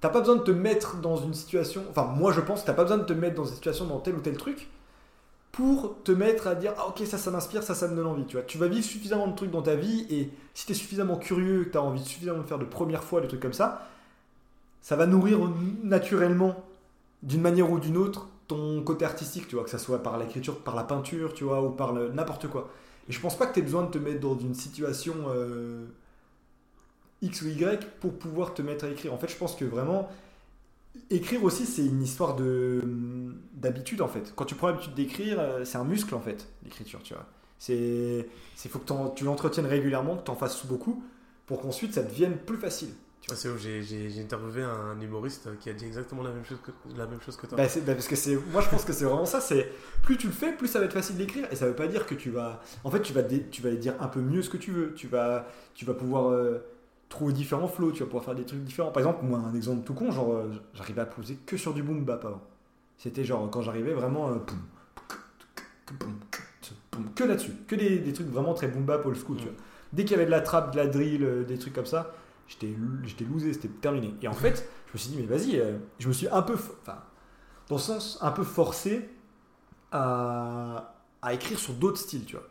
[0.00, 1.82] T'as pas besoin de te mettre dans une situation.
[1.90, 4.14] Enfin, moi je pense, t'as pas besoin de te mettre dans une situation dans tel
[4.14, 4.68] ou tel truc
[5.50, 8.24] pour te mettre à dire ah ok ça ça m'inspire ça ça me donne envie
[8.26, 10.74] tu vois tu vas vivre suffisamment de trucs dans ta vie et si tu es
[10.74, 13.54] suffisamment curieux que tu as envie suffisamment de faire de première fois des trucs comme
[13.54, 13.88] ça
[14.80, 15.38] ça va nourrir
[15.82, 16.64] naturellement
[17.22, 20.60] d'une manière ou d'une autre ton côté artistique tu vois que ça soit par l'écriture
[20.60, 22.70] par la peinture tu vois ou par n'importe quoi.
[23.08, 25.86] Et je pense pas que tu aies besoin de te mettre dans une situation euh,
[27.22, 29.12] X ou Y pour pouvoir te mettre à écrire.
[29.12, 30.08] En fait je pense que vraiment
[31.10, 32.82] écrire aussi c'est une histoire de
[33.54, 34.32] d'habitude en fait.
[34.34, 37.26] Quand tu prends l'habitude d'écrire euh, c'est un muscle en fait l'écriture tu vois.
[37.58, 38.28] C'est
[38.68, 41.02] faut que tu l'entretiennes régulièrement que tu en fasses beaucoup
[41.46, 42.90] pour qu'ensuite ça devienne plus facile
[43.30, 46.70] Ah, c'est ouf, j'ai, interviewé un humoriste qui a dit exactement la même chose que,
[46.96, 47.58] la même chose que toi.
[47.58, 49.70] Bah, bah, parce que c'est moi je pense que c'est vraiment ça c'est
[50.02, 52.06] plus tu le fais plus ça va être facile d'écrire et ça veut pas dire
[52.06, 54.48] que tu vas en fait tu vas dé- tu vas dire un peu mieux ce
[54.48, 54.94] que tu veux.
[54.94, 56.64] Tu vas tu vas pouvoir euh,
[57.10, 58.92] trouver différents flows tu vas pouvoir faire des trucs différents.
[58.92, 61.82] Par exemple moi un exemple tout con genre euh, j'arrivais à poser que sur du
[61.82, 62.42] boom bap avant.
[62.96, 64.36] C'était genre quand j'arrivais vraiment euh,
[67.14, 67.52] que là-dessus.
[67.66, 69.52] Que des, des trucs vraiment très boom bap old school tu vois.
[69.92, 72.14] dès qu'il y avait de la trap de la drill des trucs comme ça
[72.48, 76.08] j'étais losé c'était terminé et en fait je me suis dit mais vas-y euh, je
[76.08, 76.98] me suis un peu enfin
[77.68, 79.08] dans le sens un peu forcé
[79.92, 82.46] à, à écrire sur d'autres styles, tu vois.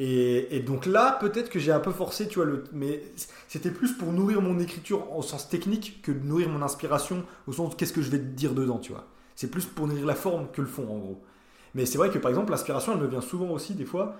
[0.00, 3.02] Et, et donc là, peut-être que j'ai un peu forcé, tu vois, le, mais
[3.48, 7.52] c'était plus pour nourrir mon écriture au sens technique que de nourrir mon inspiration au
[7.52, 9.06] sens qu'est-ce que je vais dire dedans, tu vois.
[9.34, 11.22] C'est plus pour nourrir la forme que le fond, en gros.
[11.74, 14.16] Mais c'est vrai que par exemple, l'inspiration, elle me vient souvent aussi, des fois,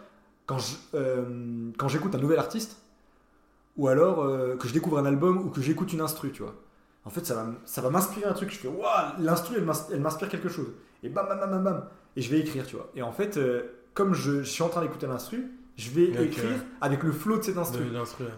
[0.47, 0.59] quand
[0.95, 2.83] euh, j'écoute un nouvel artiste,
[3.79, 6.55] ou alors euh, que je découvre un album ou que j'écoute une instru, tu vois.
[7.05, 8.51] En fait, ça va, ça va m'inspirer un truc.
[8.51, 10.67] Je fais, waouh, l'instru, elle m'ins- elle m'inspire quelque chose.
[11.03, 11.85] Et bam, bam, bam, bam, bam.
[12.17, 12.91] Et je vais écrire, tu vois.
[12.95, 13.62] Et en fait, euh,
[13.95, 16.45] comme je, je suis en train d'écouter l'instru, je vais écrire
[16.81, 17.85] avec le flow de cette instru.
[17.85, 17.91] De.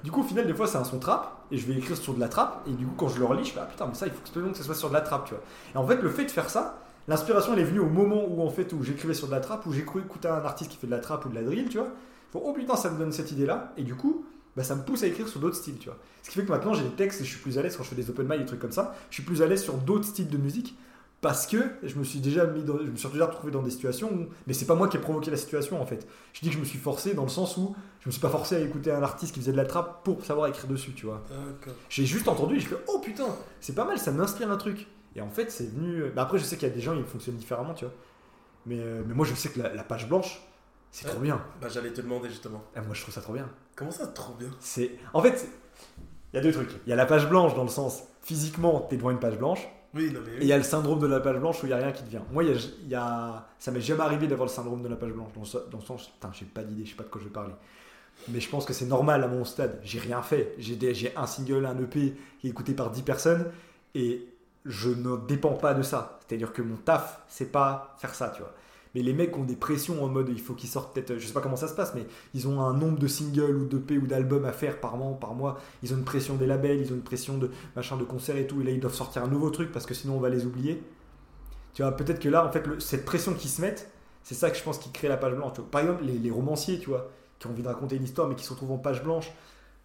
[0.04, 2.12] Du coup, au final, des fois, c'est un son trap, et je vais écrire sur
[2.14, 3.94] de la trap, et du coup, quand je le relis, je fais, ah putain, mais
[3.94, 5.42] ça, il faut absolument que ça soit sur de la trap, tu vois.
[5.74, 8.42] Et en fait, le fait de faire ça, l'inspiration, elle est venue au moment où,
[8.42, 10.92] en fait, où j'écrivais sur de la trap, où j'écoutais un artiste qui fait de
[10.92, 11.88] la trap ou de la drill, tu vois.
[12.30, 14.24] Faut, oh putain, ça me donne cette idée-là, et du coup,
[14.60, 15.96] bah, ça me pousse à écrire sur d'autres styles, tu vois.
[16.22, 17.82] Ce qui fait que maintenant, j'ai des textes, et je suis plus à l'aise quand
[17.82, 19.72] je fais des open mic, des trucs comme ça, je suis plus à l'aise sur
[19.78, 20.76] d'autres styles de musique,
[21.22, 23.70] parce que je me suis déjà mis dans, je me suis déjà retrouvé dans des
[23.70, 26.06] situations où, mais c'est pas moi qui ai provoqué la situation en fait.
[26.34, 28.28] Je dis que je me suis forcé dans le sens où je me suis pas
[28.28, 31.06] forcé à écouter un artiste qui faisait de la trappe pour savoir écrire dessus, tu
[31.06, 31.22] vois.
[31.88, 34.86] J'ai juste entendu et je fais oh putain, c'est pas mal, ça m'inspire un truc.
[35.16, 36.04] Et en fait, c'est venu.
[36.14, 37.94] bah après, je sais qu'il y a des gens ils fonctionnent différemment, tu vois.
[38.66, 40.42] Mais, euh, mais moi, je sais que la, la page blanche,
[40.92, 41.40] c'est trop bien.
[41.60, 42.62] Bah, j'allais te demander justement.
[42.76, 43.48] Et moi, je trouve ça trop bien.
[43.80, 45.48] Comment ça, trop bien C'est en fait,
[46.32, 46.70] il y a deux trucs.
[46.86, 49.66] Il y a la page blanche dans le sens physiquement, t'es devant une page blanche.
[49.94, 50.34] Oui, non, mais.
[50.34, 51.90] Et il y a le syndrome de la page blanche où il n'y a rien
[51.90, 52.22] qui te vient.
[52.30, 54.88] Moi, il y a, il y a- ça m'est jamais arrivé d'avoir le syndrome de
[54.88, 55.32] la page blanche.
[55.34, 57.26] Dans, le- dans le sens, putain, j'ai pas d'idée, je sais pas de quoi je
[57.26, 57.54] vais parler.
[58.28, 59.80] Mais je pense que c'est normal à mon stade.
[59.82, 60.54] J'ai rien fait.
[60.58, 63.46] J'ai des- j'ai un single, un EP qui est écouté par 10 personnes.
[63.94, 64.26] Et
[64.66, 66.20] je ne dépends pas de ça.
[66.28, 68.52] C'est-à-dire que mon taf, c'est pas faire ça, tu vois.
[68.94, 71.32] Mais les mecs ont des pressions en mode il faut qu'ils sortent peut-être, je sais
[71.32, 74.06] pas comment ça se passe, mais ils ont un nombre de singles ou d'EP ou
[74.06, 75.60] d'albums à faire par mois, par mois.
[75.82, 78.46] Ils ont une pression des labels, ils ont une pression de machin de concerts et
[78.46, 78.60] tout.
[78.60, 80.82] Et là, ils doivent sortir un nouveau truc parce que sinon on va les oublier.
[81.74, 83.90] Tu vois, peut-être que là, en fait, cette pression qu'ils se mettent,
[84.22, 85.60] c'est ça que je pense qui crée la page blanche.
[85.70, 88.34] Par exemple, les, les romanciers, tu vois, qui ont envie de raconter une histoire mais
[88.34, 89.30] qui se retrouvent en page blanche,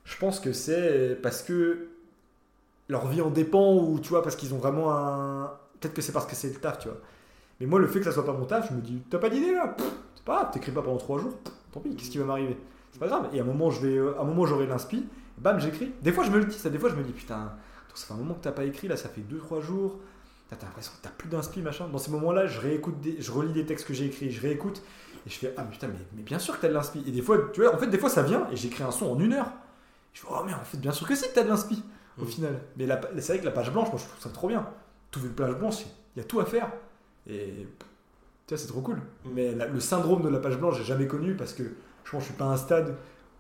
[0.03, 1.89] je pense que c'est parce que
[2.89, 5.51] leur vie en dépend ou tu vois, parce qu'ils ont vraiment un.
[5.79, 6.97] Peut-être que c'est parce que c'est le taf, tu vois.
[7.59, 9.29] Mais moi, le fait que ça soit pas mon taf, je me dis, t'as pas
[9.29, 9.75] d'idée là
[10.15, 12.57] C'est pas grave, t'écris pas pendant trois jours, pff, tant pis, qu'est-ce qui va m'arriver
[12.91, 13.29] C'est pas grave.
[13.33, 15.05] Et à un moment, je vais, euh, à un moment, j'aurai l'inspi,
[15.37, 15.93] bam, j'écris.
[16.01, 17.53] Des fois, je me le dis, ça, des fois, je me dis, putain,
[17.93, 19.99] ça fait un moment que t'as pas écrit, là, ça fait deux, trois jours.
[20.49, 21.87] T'as l'impression que t'as plus d'inspi, machin.
[21.87, 24.81] Dans ces moments-là, je réécoute, des, je relis des textes que j'ai écrits, je réécoute,
[25.25, 27.03] et je fais, ah putain, mais, mais bien sûr que t'as de l'inspi.
[27.07, 29.07] Et des fois, tu vois, en fait, des fois, ça vient, et j'écris un son
[29.07, 29.49] en une heure.
[30.13, 31.83] Je fais, oh mais en fait, bien sûr que si t'as de l'inspi,
[32.19, 32.27] au Mm.
[32.27, 32.59] final.
[32.77, 32.87] Mais
[33.21, 34.67] c'est vrai que la page blanche, moi, je trouve ça trop bien.
[35.09, 35.81] Tout une page blanche,
[36.15, 36.71] il y a tout à faire.
[37.29, 37.67] Et
[38.47, 39.01] tu vois, c'est trop cool.
[39.25, 41.63] Mais la- le syndrome de la page blanche, j'ai jamais connu parce que
[42.03, 42.95] je pense que je suis pas à un stade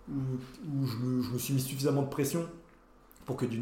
[0.09, 2.47] où, où je, me, je me suis mis suffisamment de pression
[3.25, 3.57] pour que de,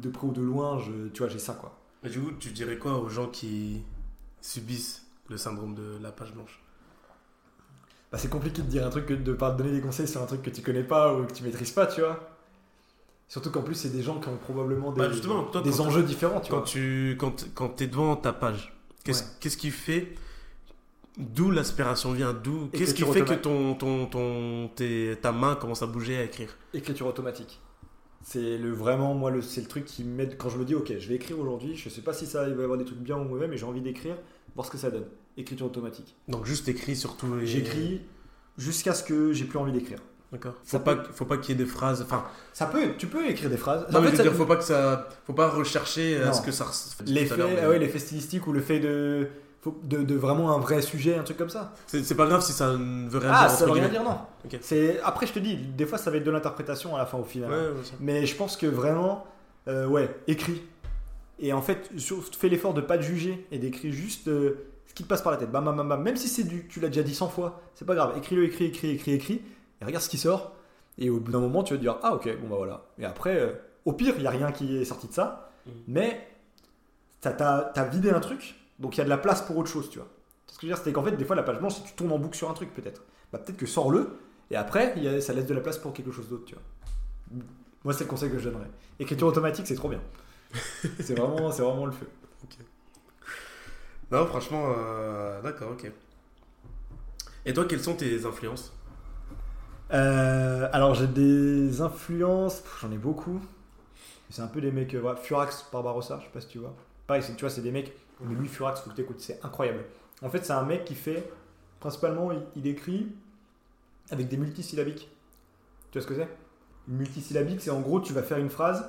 [0.00, 1.78] de près ou de loin, je, tu vois, j'ai ça quoi.
[2.02, 3.84] Mais du coup, tu dirais quoi aux gens qui
[4.40, 6.62] subissent le syndrome de la page blanche?
[8.10, 10.22] Bah, c'est compliqué de dire un truc, que de pas te donner des conseils sur
[10.22, 12.18] un truc que tu connais pas ou que tu maîtrises pas, tu vois.
[13.28, 15.80] Surtout qu'en plus, c'est des gens qui ont probablement des, Bah, justement, toi, des quand
[15.80, 16.66] enjeux différents, tu Quand vois.
[16.66, 18.72] tu quand, quand es devant ta page,
[19.04, 19.50] qu'est-ce Ouais.
[19.58, 20.14] qui fait
[21.16, 25.82] D'où l'aspiration vient D'où Qu'est-ce qui fait que ton, ton, ton, tes- ta main commence
[25.82, 26.56] à bouger à écrire?
[26.72, 27.60] Écriture automatique.
[28.22, 30.36] C'est le vraiment moi le c'est le truc qui m'aide.
[30.36, 32.54] Quand je me dis ok je vais écrire aujourd'hui je sais pas si ça il
[32.54, 34.16] va y avoir des trucs bien ou mauvais mais j'ai envie d'écrire
[34.54, 35.06] voir ce que ça donne.
[35.36, 36.14] Écriture automatique.
[36.28, 37.46] Donc juste écrit sur tous les...
[37.46, 38.00] j'écris
[38.58, 39.98] jusqu'à ce que j'ai plus envie d'écrire
[40.32, 40.54] D'accord.
[40.64, 42.02] Faut pas, peut- faut pas qu'il y ait des phrases.
[42.02, 44.22] Enfin, ça peut tu peux écrire des phrases non, En mais fait, je veux ça-
[44.24, 46.32] dire, faut pas que ça, faut pas rechercher à Non.
[46.34, 46.66] ce que ça.
[47.06, 49.28] l'effet mais- ah ouais, l'effet stylistique ou le fait de,
[49.84, 52.76] de de vraiment un vrai sujet un truc comme ça C'est pas grave si ça
[52.76, 53.56] ne veut rien ah dire.
[53.56, 54.58] ça veut rien dire non Ok.
[54.62, 57.18] c'est après je te dis des fois ça va être de l'interprétation à la fin
[57.18, 57.72] au final Ouais, ouais.
[58.00, 59.26] Mais je pense que vraiment,
[59.66, 60.62] euh, ouais, écris.
[61.40, 61.90] Et en fait,
[62.38, 64.56] fais l'effort de pas te juger et d'écrire juste euh,
[64.88, 65.50] ce qui te passe par la tête.
[65.52, 66.02] Bam, bam, bam, bam.
[66.02, 68.14] Même si c'est du, tu l'as déjà dit 100 fois, c'est pas grave.
[68.18, 69.42] Écris-le, écris, écris, écris, écris.
[69.80, 70.52] Et regarde ce qui sort.
[70.98, 72.84] Et au bout d'un moment, tu vas te dire, ah ok, bon bah voilà.
[72.98, 73.52] Et après, euh,
[73.84, 75.50] au pire, il y a rien qui est sorti de ça.
[75.66, 75.72] Mhm.
[75.88, 76.28] Mais
[77.20, 79.70] t'as, t'as, t'as vidé un truc, donc il y a de la place pour autre
[79.70, 80.08] chose, tu vois.
[80.46, 81.92] Ce que je veux dire, c'est qu'en fait, des fois, la page blanche, si tu
[81.92, 83.02] tournes en boucle sur un truc, peut-être.
[83.32, 84.18] Bah peut-être que sors-le.
[84.50, 86.54] Et après, il y a- ça laisse de la place pour quelque chose d'autre, tu
[86.54, 86.62] vois.
[87.84, 88.70] Moi, c'est le conseil que je donnerais.
[88.98, 90.00] Écriture automatique, c'est trop bien.
[91.00, 92.08] c'est vraiment, c'est vraiment le feu.
[94.10, 95.90] Non, franchement, euh, d'accord, ok.
[97.44, 98.72] Et toi, quelles sont tes influences?
[99.92, 103.40] Euh, alors, j'ai des influences, j'en ai beaucoup.
[104.30, 106.74] C'est un peu des mecs, euh, Furax Barbarossa, je sais pas si tu vois.
[107.06, 109.84] Pareil, tu vois, c'est des mecs, mais lui, Furax, faut que tu écoutes, c'est incroyable.
[110.22, 111.30] En fait, c'est un mec qui fait,
[111.80, 113.08] principalement, il, il écrit
[114.10, 115.08] avec des multisyllabiques.
[115.90, 116.28] Tu vois ce que c'est?
[116.88, 118.84] Une multisyllabique, c'est en gros, tu vas faire une phrase,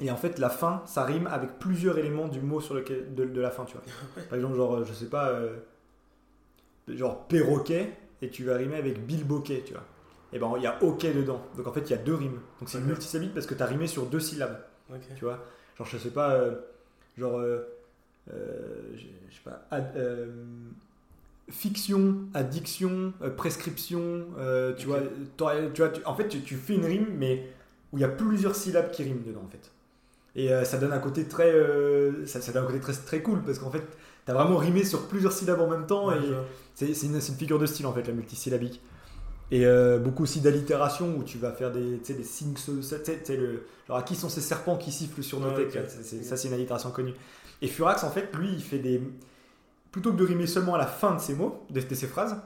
[0.00, 3.24] et en fait, la fin, ça rime avec plusieurs éléments du mot sur lequel, de,
[3.24, 3.82] de la fin, tu vois.
[4.28, 5.56] Par exemple, genre, euh, je sais pas, euh,
[6.88, 9.84] genre perroquet, et tu vas rimer avec bilboquet, tu vois.
[10.32, 11.40] Et ben, il y a ok dedans.
[11.56, 12.38] Donc en fait, il y a deux rimes.
[12.60, 14.60] Donc c'est multisyllabique parce que tu as rimé sur deux syllabes,
[15.16, 15.44] tu vois.
[15.78, 16.54] Genre, je sais pas, euh,
[17.16, 17.60] genre, euh,
[18.32, 19.02] euh, je
[19.34, 19.94] sais pas, ad-
[21.50, 24.26] fiction, addiction, prescription,
[24.78, 25.00] tu, vois,
[25.38, 25.88] tu vois.
[25.90, 27.48] tu- en fait, tu, tu fais une rime, mais
[27.92, 29.70] où il y a plusieurs syllabes qui riment dedans, en fait.
[30.36, 31.52] Et ça donne un côté très,
[32.26, 33.82] ça, ça donne un côté très, très cool parce qu'en fait,
[34.26, 37.32] tu as vraiment rimé sur plusieurs syllabes en même temps Ouais, et c'est une, c'est
[37.32, 38.80] une figure de style en fait, la multisyllabique.
[39.50, 42.54] Et euh, beaucoup aussi d'allitération où tu vas faire des, tu sais, des signes.
[43.28, 45.90] le, genre à qui sont ces serpents qui sifflent sur nos têtes
[46.22, 47.14] Ça, c'est une allitération connue.
[47.62, 49.00] Et Furax, en fait, lui, il fait des.
[49.90, 52.36] Plutôt que de rimer seulement à la fin de ses mots, de, de ses phrases,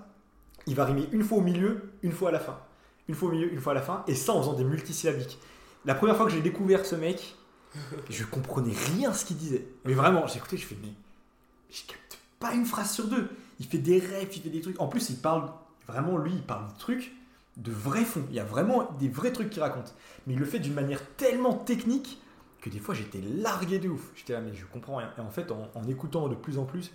[0.66, 2.58] il va rimer une fois au milieu, une fois à la fin.
[3.08, 5.38] Une fois au milieu, une fois à la fin, et ça en faisant des multisyllabiques.
[5.84, 7.36] La première fois que j'ai découvert ce mec,
[8.10, 9.66] je comprenais rien à ce qu'il disait.
[9.84, 10.92] Mais vraiment, j'ai écouté, je fais, mais
[11.70, 13.28] je capte pas une phrase sur deux.
[13.58, 14.80] Il fait des rêves, il fait des trucs.
[14.80, 15.50] En plus, il parle,
[15.86, 17.12] vraiment, lui, il parle de trucs
[17.56, 18.24] de vrais fonds.
[18.30, 19.94] Il y a vraiment des vrais trucs qu'il raconte.
[20.26, 22.20] Mais il le fait d'une manière tellement technique
[22.60, 24.10] que des fois, j'étais largué de ouf.
[24.14, 25.12] J'étais là, mais je comprends rien.
[25.18, 26.92] Et en fait, en, en écoutant de plus en plus,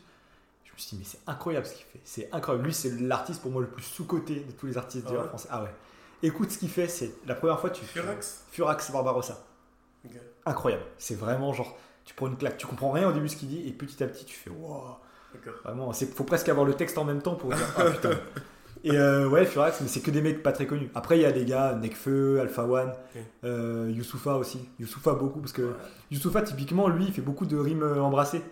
[0.64, 2.00] je me suis dit, mais c'est incroyable ce qu'il fait.
[2.04, 2.66] C'est incroyable.
[2.66, 5.28] Lui, c'est l'artiste pour moi le plus sous-coté de tous les artistes Ah du ouais
[5.28, 5.50] français.
[5.52, 5.74] Ah ouais.
[6.24, 9.44] Écoute ce qu'il fait, c'est la première fois tu Furax Furax Barbarossa.
[10.46, 10.84] Incroyable.
[10.98, 13.68] C'est vraiment genre, tu prends une claque, tu comprends rien au début ce qu'il dit,
[13.68, 14.98] et petit à petit tu fais wow.
[15.34, 15.54] D'accord.
[15.64, 18.12] Vraiment, c'est faut presque avoir le texte en même temps pour dire ah putain.
[18.88, 20.90] Et euh, ouais, Furax, mais c'est que des mecs pas très connus.
[20.96, 23.22] Après, il y a des gars, Nekfeu, Alpha One, Ok.
[23.44, 24.68] euh, Youssoufa aussi.
[24.80, 25.74] Youssoufa beaucoup, parce que
[26.12, 28.40] Youssoufa, typiquement, lui, il fait beaucoup de rimes euh, embrassées.
[28.42, 28.46] Tu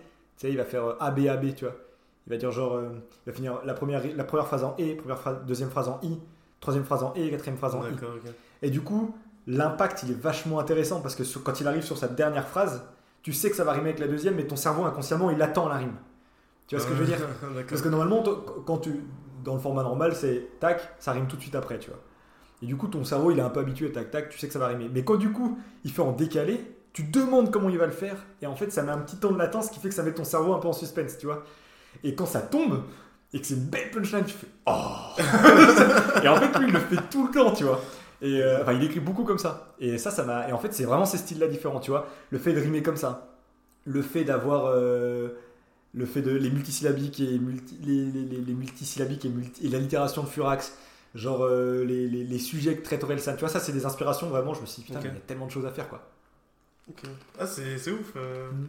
[0.46, 1.74] sais, il va faire euh, AB, AB, tu vois.
[2.26, 2.88] Il va dire genre, euh,
[3.26, 6.00] il va finir la première, la première phrase en E, première phrase, deuxième phrase en
[6.02, 6.18] I,
[6.60, 7.94] troisième phrase en E, quatrième phrase en I.
[8.62, 9.14] Et du coup,
[9.46, 12.82] l'impact, il est vachement intéressant parce que sur- quand il arrive sur sa dernière phrase,
[13.22, 15.68] tu sais que ça va rimer avec la deuxième, mais ton cerveau inconsciemment, il attend
[15.68, 15.94] la rime.
[16.66, 17.18] Tu vois ce que je veux dire?
[17.68, 18.24] Parce que normalement,
[18.66, 19.00] quand tu
[19.46, 22.00] dans le format normal, c'est tac, ça rime tout de suite après, tu vois.
[22.62, 24.52] Et du coup, ton cerveau, il est un peu habitué, tac, tac, tu sais que
[24.52, 24.90] ça va rimer.
[24.92, 26.60] Mais quand du coup, il fait en décalé,
[26.92, 29.30] tu demandes comment il va le faire, et en fait, ça met un petit temps
[29.32, 31.44] de latence qui fait que ça met ton cerveau un peu en suspense, tu vois.
[32.04, 32.82] Et quand ça tombe,
[33.32, 34.72] et que c'est une belle punchline, tu fais Oh
[36.22, 37.80] Et en fait, lui, il le fait tout le temps, tu vois.
[38.22, 39.74] Et euh, enfin, il écrit beaucoup comme ça.
[39.78, 40.48] Et ça, ça m'a.
[40.48, 42.06] Et en fait, c'est vraiment ces styles-là différents, tu vois.
[42.30, 43.28] Le fait de rimer comme ça,
[43.84, 44.66] le fait d'avoir.
[44.66, 45.28] euh,
[45.94, 49.68] le fait de les multisyllabiques et multi- les, les, les- les multisyllabiques et, multi- et
[49.68, 50.74] l'allitération de Furax,
[51.14, 54.28] genre euh, les, les, les sujets que traite Orelsan, tu vois, ça c'est des inspirations
[54.28, 54.54] vraiment.
[54.54, 56.10] Je me suis dit, putain, mais il y a tellement de choses à faire quoi.
[56.88, 57.02] Ok.
[57.38, 58.12] Ah, c'est c'est ouf.
[58.16, 58.50] euh.
[58.52, 58.66] Mhm.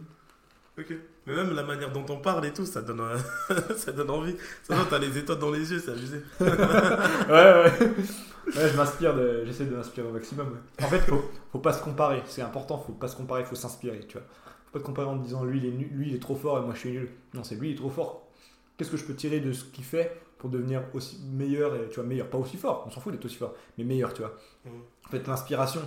[0.78, 0.94] Ok.
[1.26, 3.18] Mais même la manière dont on parle et tout, ça donne, euh,
[3.76, 4.36] ça donne envie.
[4.62, 6.22] Ça va, t'as les étoiles dans les yeux, c'est abusé.
[6.40, 6.46] ouais,
[7.28, 7.72] ouais.
[8.56, 9.44] Ouais, je m'inspire, de...
[9.44, 10.46] j'essaie de m'inspirer au maximum.
[10.48, 10.84] ouais.
[10.84, 14.00] En fait, faut, faut pas se comparer, c'est important, faut pas se comparer, faut s'inspirer,
[14.08, 14.26] tu vois.
[14.68, 16.36] Faut pas te comparer en te disant lui il est nul, lui il est trop
[16.36, 17.08] fort et moi je suis nul.
[17.32, 18.28] Non, c'est lui il est trop fort.
[18.76, 21.96] Qu'est-ce que je peux tirer de ce qu'il fait pour devenir aussi meilleur et tu
[21.96, 24.34] vois meilleur, pas aussi fort, on s'en fout d'être aussi fort, mais meilleur, tu vois.
[24.66, 24.72] Mhm.
[25.06, 25.80] En fait, l'inspiration,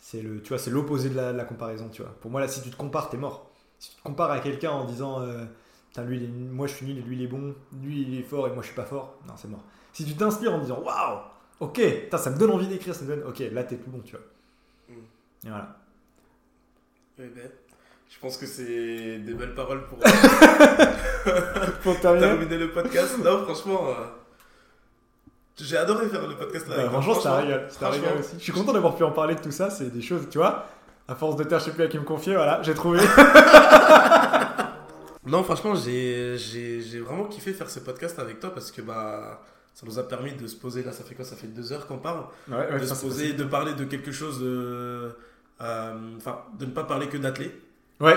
[0.00, 2.10] c'est le, tu vois, c'est l'opposé de la, de la comparaison, tu vois.
[2.20, 3.50] Pour moi là, si tu te compares, t'es mort.
[3.78, 5.44] Si tu te compares à quelqu'un en disant euh,
[6.04, 8.22] lui, il est moi je suis nul et lui il est bon, lui il est
[8.22, 9.64] fort et moi je suis pas fort, non, c'est mort.
[9.92, 11.20] Si tu t'inspires en disant waouh,
[11.60, 11.80] ok,
[12.16, 14.24] ça me donne envie d'écrire, ça me donne, ok, là t'es plus bon, tu vois.
[14.88, 15.46] Mm.
[15.46, 15.76] Et voilà.
[17.20, 17.50] Eh ben,
[18.08, 19.98] je pense que c'est des belles paroles pour
[21.82, 23.16] Pour terminer, le podcast.
[23.22, 24.04] Non, franchement, euh,
[25.56, 26.76] j'ai adoré faire le podcast là.
[26.76, 27.02] bah, avec toi.
[27.02, 27.90] franchement, un franchement.
[27.90, 28.34] régal aussi.
[28.38, 30.66] Je suis content d'avoir pu en parler de tout ça, c'est des choses, tu vois.
[31.06, 33.00] À force de terre, je sais plus à qui me confier, voilà, j'ai trouvé.
[35.26, 36.36] Non, franchement, j'ai
[37.04, 39.42] vraiment kiffé faire ce podcast avec toi parce que bah,
[39.74, 40.82] ça nous a permis de se poser.
[40.82, 42.24] Là, ça fait quoi Ça fait deux heures qu'on parle?
[42.48, 45.14] Ouais, ouais, de ça, se poser, de parler de quelque chose de.
[45.60, 47.60] euh, Enfin, de ne pas parler que d'athlètes.
[48.00, 48.14] Ouais,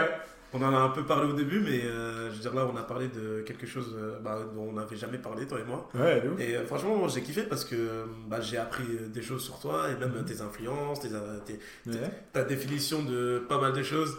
[0.54, 2.76] On en a un peu parlé au début, mais euh, je veux dire là, on
[2.76, 5.90] a parlé de quelque chose euh, bah, dont on n'avait jamais parlé, toi et moi.
[5.96, 6.22] ouais.
[6.40, 9.86] Et euh, franchement, j'ai kiffé parce que bah, j'ai appris euh, des choses sur toi
[9.90, 11.10] et même euh, tes influences, tes,
[11.46, 12.12] tes- Ouais.
[12.34, 14.18] ta définition de pas mal de choses.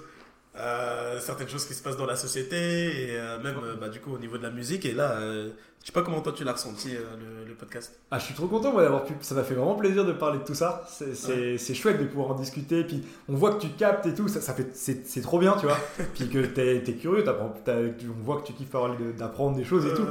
[0.57, 4.01] Euh, certaines choses qui se passent dans la société et euh, même euh, bah, du
[4.01, 6.53] coup au niveau de la musique et là je sais pas comment toi tu l'as
[6.53, 9.15] ressenti le, le podcast Ah, je suis trop content moi, d'avoir pu.
[9.21, 10.85] Ça m'a fait vraiment plaisir de parler de tout ça.
[10.89, 12.85] C'est c'est- c'est chouette de pouvoir en discuter.
[12.85, 14.29] Puis on voit que tu captes et tout.
[14.29, 15.79] Ça, ça fait, c'est trop bien, tu vois.
[16.15, 17.25] Puis que t'es es curieux.
[17.25, 20.07] tu- on voit que tu kiffes parler d'apprendre des choses et tout.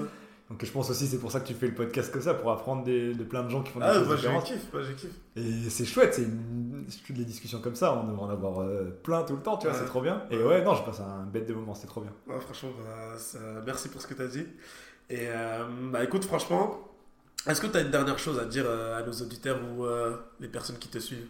[0.52, 2.52] Donc je pense aussi c'est pour ça que tu fais le podcast comme ça pour
[2.52, 4.44] apprendre des- de plein de gens qui font des ah choses moi différentes.
[4.44, 6.14] kiffé moi j'ai kiffé Et c'est chouette.
[6.14, 6.86] C'est une-
[7.16, 7.94] des discussions comme ça.
[7.98, 9.56] On devrait en avoir euh, plein tout le temps.
[9.58, 9.82] Tu vois, Ouais.
[9.82, 10.24] c'est trop bien.
[10.30, 11.74] Et ouais, non, je passe un bête de moment.
[11.74, 12.12] C'est trop bien.
[12.28, 14.46] Ouais, franchement bah, ça- merci pour ce que tu as dit
[15.10, 16.80] et euh, bah écoute franchement
[17.48, 19.86] est-ce que tu as une dernière chose à dire euh, à nos auditeurs ou
[20.42, 21.28] les personnes qui te suivent?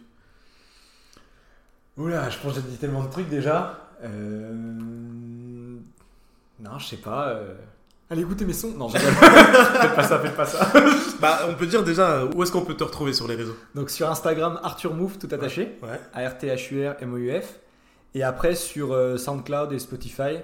[1.96, 3.78] Oula, je pense que j'ai dit tellement de trucs déjà.
[4.02, 5.78] Non,
[6.78, 7.38] je sais pas.
[8.12, 8.74] Allez écoutez mes sons.
[8.76, 9.14] Non, je rigole.
[9.80, 10.70] faites pas ça, faites pas ça.
[11.22, 13.56] bah on peut dire déjà où est-ce qu'on peut te retrouver sur les réseaux?
[13.74, 15.78] Donc sur Instagram, Arthur Mouf, tout attaché.
[15.82, 17.58] ouais A-R-T-H-U-R-M-O-U-F.
[18.14, 20.40] Et après sur euh, SoundCloud et Spotify,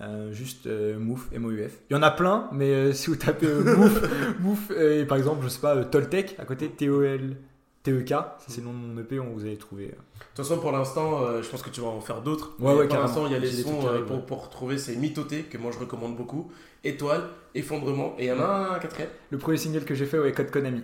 [0.00, 1.70] euh, juste euh, Mouf, M-O-U-F.
[1.88, 5.50] Il y en a plein, mais si vous tapez Mouf, Mouf, et par exemple, je
[5.50, 7.36] sais pas, Toltec, à côté, T-O-L.
[7.84, 8.14] T-E-K,
[8.48, 9.88] c'est le nom de mon EP, on vous allez trouver.
[9.88, 12.52] De toute façon, pour l'instant, euh, je pense que tu vas en faire d'autres.
[12.58, 14.22] Ouais, pour l'instant, il y a les sons euh, pour, ouais.
[14.26, 16.50] pour retrouver, c'est Mitoté, que moi je recommande beaucoup.
[16.82, 17.24] Étoile,
[17.54, 20.32] Effondrement, et il y en a un quatrième, Le premier single que j'ai fait, ouais,
[20.32, 20.82] Code Konami.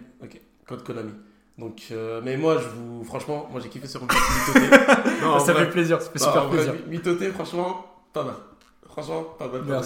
[0.68, 1.12] Code Konami.
[1.58, 4.60] Donc, euh, mais moi, je vous, franchement, moi j'ai kiffé sur Mitoté.
[5.22, 6.74] non, ça vrai- fait plaisir, ça fait non, super vrai, plaisir.
[6.86, 8.34] Mitoté, franchement, pas mal.
[8.88, 9.62] Franchement, pas mal.
[9.62, 9.84] pas mal.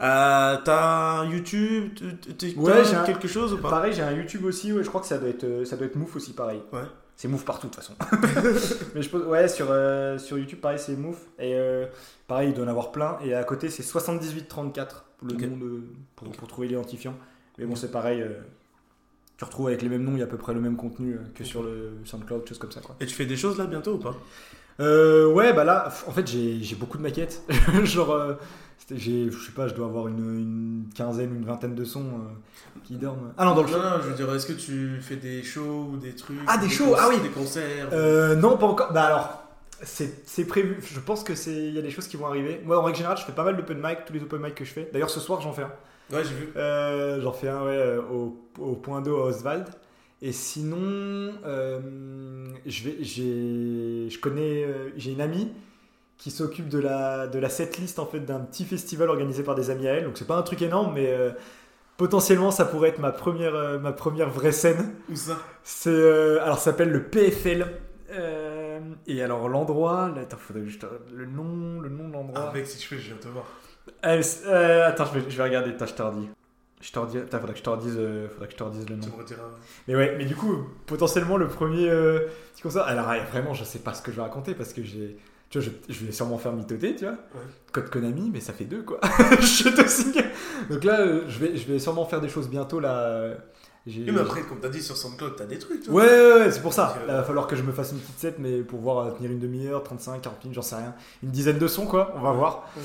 [0.00, 1.92] Euh, T'as YouTube?
[1.94, 3.70] Tu- Ouais, t'as j'ai un- quelque chose ou pas?
[3.70, 5.86] Pareil, j'ai un YouTube aussi, ouais, je crois que ça doit être, euh, ça doit
[5.86, 6.60] être Mouf aussi, pareil.
[6.72, 6.80] Ouais.
[7.16, 7.94] C'est Mouf partout, de toute façon.
[8.94, 11.18] Mais je pense, ouais, sur, euh, sur YouTube, pareil, c'est Mouf.
[11.38, 11.86] Et euh,
[12.26, 13.18] pareil, il doit en avoir plein.
[13.24, 15.82] Et à côté, c'est 7834 pour le nom de,
[16.16, 17.14] pour, pour trouver l'identifiant.
[17.58, 18.20] Mais bon, c'est pareil.
[19.36, 21.14] Tu retrouves avec les mêmes noms, il y a à peu près le même contenu
[21.14, 22.96] euh, que sur le SoundCloud, choses comme ça, quoi.
[23.00, 24.14] Et tu fais des choses là bientôt ou pas?
[24.80, 27.42] Euh, ouais, bah là, en fait, j'ai beaucoup de maquettes.
[27.84, 28.34] Genre, euh,
[28.90, 32.96] je sais pas, je dois avoir une, une quinzaine, une vingtaine de sons euh, qui
[32.96, 33.32] dorment.
[33.38, 35.90] Ah non, dans le Non, non, je veux dire, est-ce que tu fais des shows
[35.92, 37.20] ou des trucs Ah, des ou shows, ah oui.
[37.22, 38.92] Des concerts Euh, non, pas encore.
[38.92, 39.44] Bah alors,
[39.82, 40.78] C'est c'est prévu.
[40.82, 42.60] Je pense que c'est il y a des choses qui vont arriver.
[42.64, 44.64] Moi, en règle générale, je fais pas mal d'open mic, tous les open mic que
[44.64, 44.90] je fais.
[44.92, 45.72] D'ailleurs, ce soir, j'en fais un.
[46.12, 46.48] Ouais, j'ai vu.
[46.56, 49.66] Euh, j'en fais un ouais, euh, au, au point d'eau à Oswald.
[50.22, 51.80] Et sinon, euh,
[52.66, 55.50] je vais, j'ai, je connais, j'ai une amie
[56.16, 59.70] qui s'occupe de la, de la setlist en fait d'un petit festival organisé par des
[59.70, 60.04] amis à elle.
[60.04, 61.30] Donc c'est pas un truc énorme, mais euh,
[61.96, 64.94] potentiellement ça pourrait être ma première, euh, ma première vraie scène.
[65.10, 65.38] Où ça?
[65.62, 67.66] C'est, alors ça s'appelle le PFL.
[69.06, 72.46] Et alors l'endroit, là, attends, faudrait que je te- le nom, le nom de l'endroit.
[72.50, 73.44] Ah, mec, si tu fais, je viens te voir.
[74.04, 75.70] Euh, euh, attends, je vais, je vais regarder.
[75.70, 76.28] Attends, je te redis.
[76.80, 77.18] Je te redis.
[77.18, 79.02] Attends, faudrait que je te redise, euh, faudrait que je te le nom.
[79.02, 79.42] Tu me rediras.
[79.88, 82.82] Mais ouais, mais du coup, potentiellement le premier euh, petit concert.
[82.82, 85.16] Alors ouais, vraiment, je sais pas ce que je vais raconter parce que j'ai.
[85.50, 87.16] Tu vois, je, je vais sûrement faire mythoter, tu vois.
[87.72, 88.98] Code Konami, mais ça fait deux quoi.
[89.40, 90.12] je suis aussi.
[90.68, 93.34] Donc là, euh, je vais, je vais sûrement faire des choses bientôt là.
[93.86, 96.50] Oui, mais après, comme t'as dit sur SoundCloud, t'as des trucs, tu Ouais, ouais, ouais,
[96.50, 96.96] c'est pour ça.
[97.00, 99.10] Euh, il va falloir que je me fasse une petite set, mais pour voir euh,
[99.10, 100.94] tenir une demi-heure, 35, 40 minutes, j'en sais rien.
[101.22, 102.70] Une dizaine de sons, quoi, on va voir.
[102.76, 102.82] Ouais.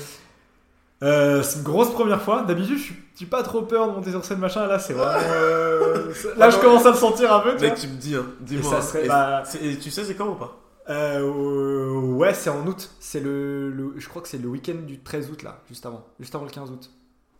[1.02, 2.42] Euh, c'est une grosse première fois.
[2.42, 4.66] D'habitude, je suis- pas trop peur de monter sur scène, machin.
[4.66, 5.18] Là, c'est vraiment.
[5.30, 7.80] euh, Là, je commence à le sentir un peu, tu Mec, vois.
[7.80, 8.26] tu me dis, hein.
[8.40, 8.74] Dis-moi.
[8.76, 8.80] hein.
[8.82, 9.42] serait- Et bah-
[9.80, 10.56] tu sais, c'est quand ou pas?
[10.88, 12.90] Euh, ouais, c'est en août.
[12.98, 16.04] C'est le, le- Je crois que c'est le week-end du 13 août, là, juste avant.
[16.18, 16.90] Juste avant le 15 août.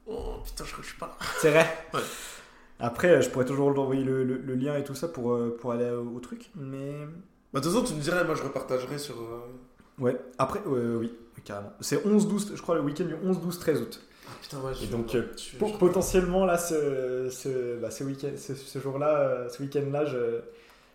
[0.06, 1.26] Oh putain, je crois que je suis pas là.
[1.40, 2.00] C'est vrai Ouais.
[2.78, 5.72] Après, euh, je pourrais toujours envoyer le, le- le lien et tout ça pour, pour
[5.72, 6.50] aller au, au truc.
[6.56, 6.94] Mais.
[7.52, 9.14] Bah, de toute façon, tu me dirais, moi je repartagerai sur.
[9.98, 11.12] Ouais, après, oui,
[11.44, 11.72] carrément.
[11.80, 14.00] C'est 11-12, je crois, le week-end du 11-12-13 août.
[14.26, 18.30] Ah putain, ouais, je Et donc, euh, je- potentiellement, là, ce, ce, bah, ce week-end,
[18.36, 20.40] ce, ce jour-là, euh, ce week-end-là, je,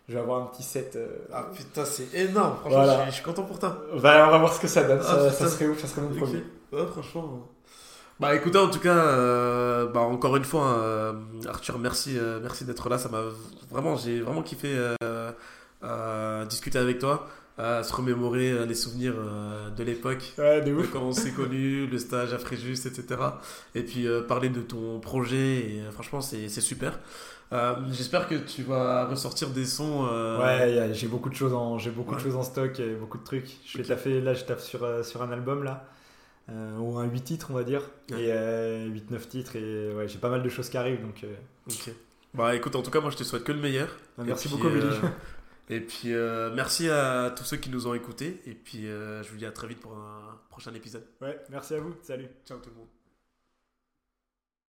[0.08, 0.94] je vais avoir un petit set.
[0.96, 2.56] euh, Ah putain, c'est énorme.
[2.60, 3.06] Franchement, Voilà.
[3.06, 3.76] je, suis, content pour toi.
[4.02, 5.00] bah, on va voir ce que ça donne.
[5.02, 6.18] Ah, ça, serait ouf, ça serait mon Ok.
[6.18, 6.44] premier.
[6.72, 7.46] Ouais, franchement.
[8.18, 11.12] Bah écoutez, en tout cas, euh, bah, encore une fois, euh,
[11.46, 12.96] Arthur, merci, merci d'être là.
[12.96, 13.20] Ça m'a
[13.70, 14.74] vraiment, j'ai vraiment kiffé
[16.48, 17.26] discuter avec toi,
[17.58, 20.32] euh, se remémorer euh, les souvenirs euh, de l'époque.
[20.38, 23.04] Ouais, de quand on s'est connus, le stage à Fréjus, etc.
[23.74, 25.36] Et puis euh, parler de ton projet,
[25.76, 26.98] et euh, franchement, c'est super.
[27.52, 30.04] Euh, J'espère que tu vas ressortir des sons.
[30.40, 33.24] Ouais, j'ai beaucoup de choses en, j'ai beaucoup de choses en stock, et beaucoup de
[33.24, 33.56] trucs.
[33.64, 33.88] Je vais Ok.
[33.88, 35.84] taffer, là, je taffe sur, sur un album là,
[36.78, 40.42] ou un 8 titres, on va dire, et 8-9 titres, et ouais, j'ai pas mal
[40.42, 41.24] de choses qui arrivent, donc.
[41.68, 41.90] Ok.
[42.34, 43.88] Bah écoute, en tout cas, moi je te souhaite que le meilleur.
[44.18, 44.94] merci Et puis, beaucoup, Billy.
[45.68, 48.40] et puis euh, merci à tous ceux qui nous ont écoutés.
[48.46, 51.04] Et puis euh, je vous dis à très vite pour un prochain épisode.
[51.20, 51.94] Ouais, merci à vous.
[52.02, 52.28] Salut.
[52.46, 52.95] Ciao tout le monde.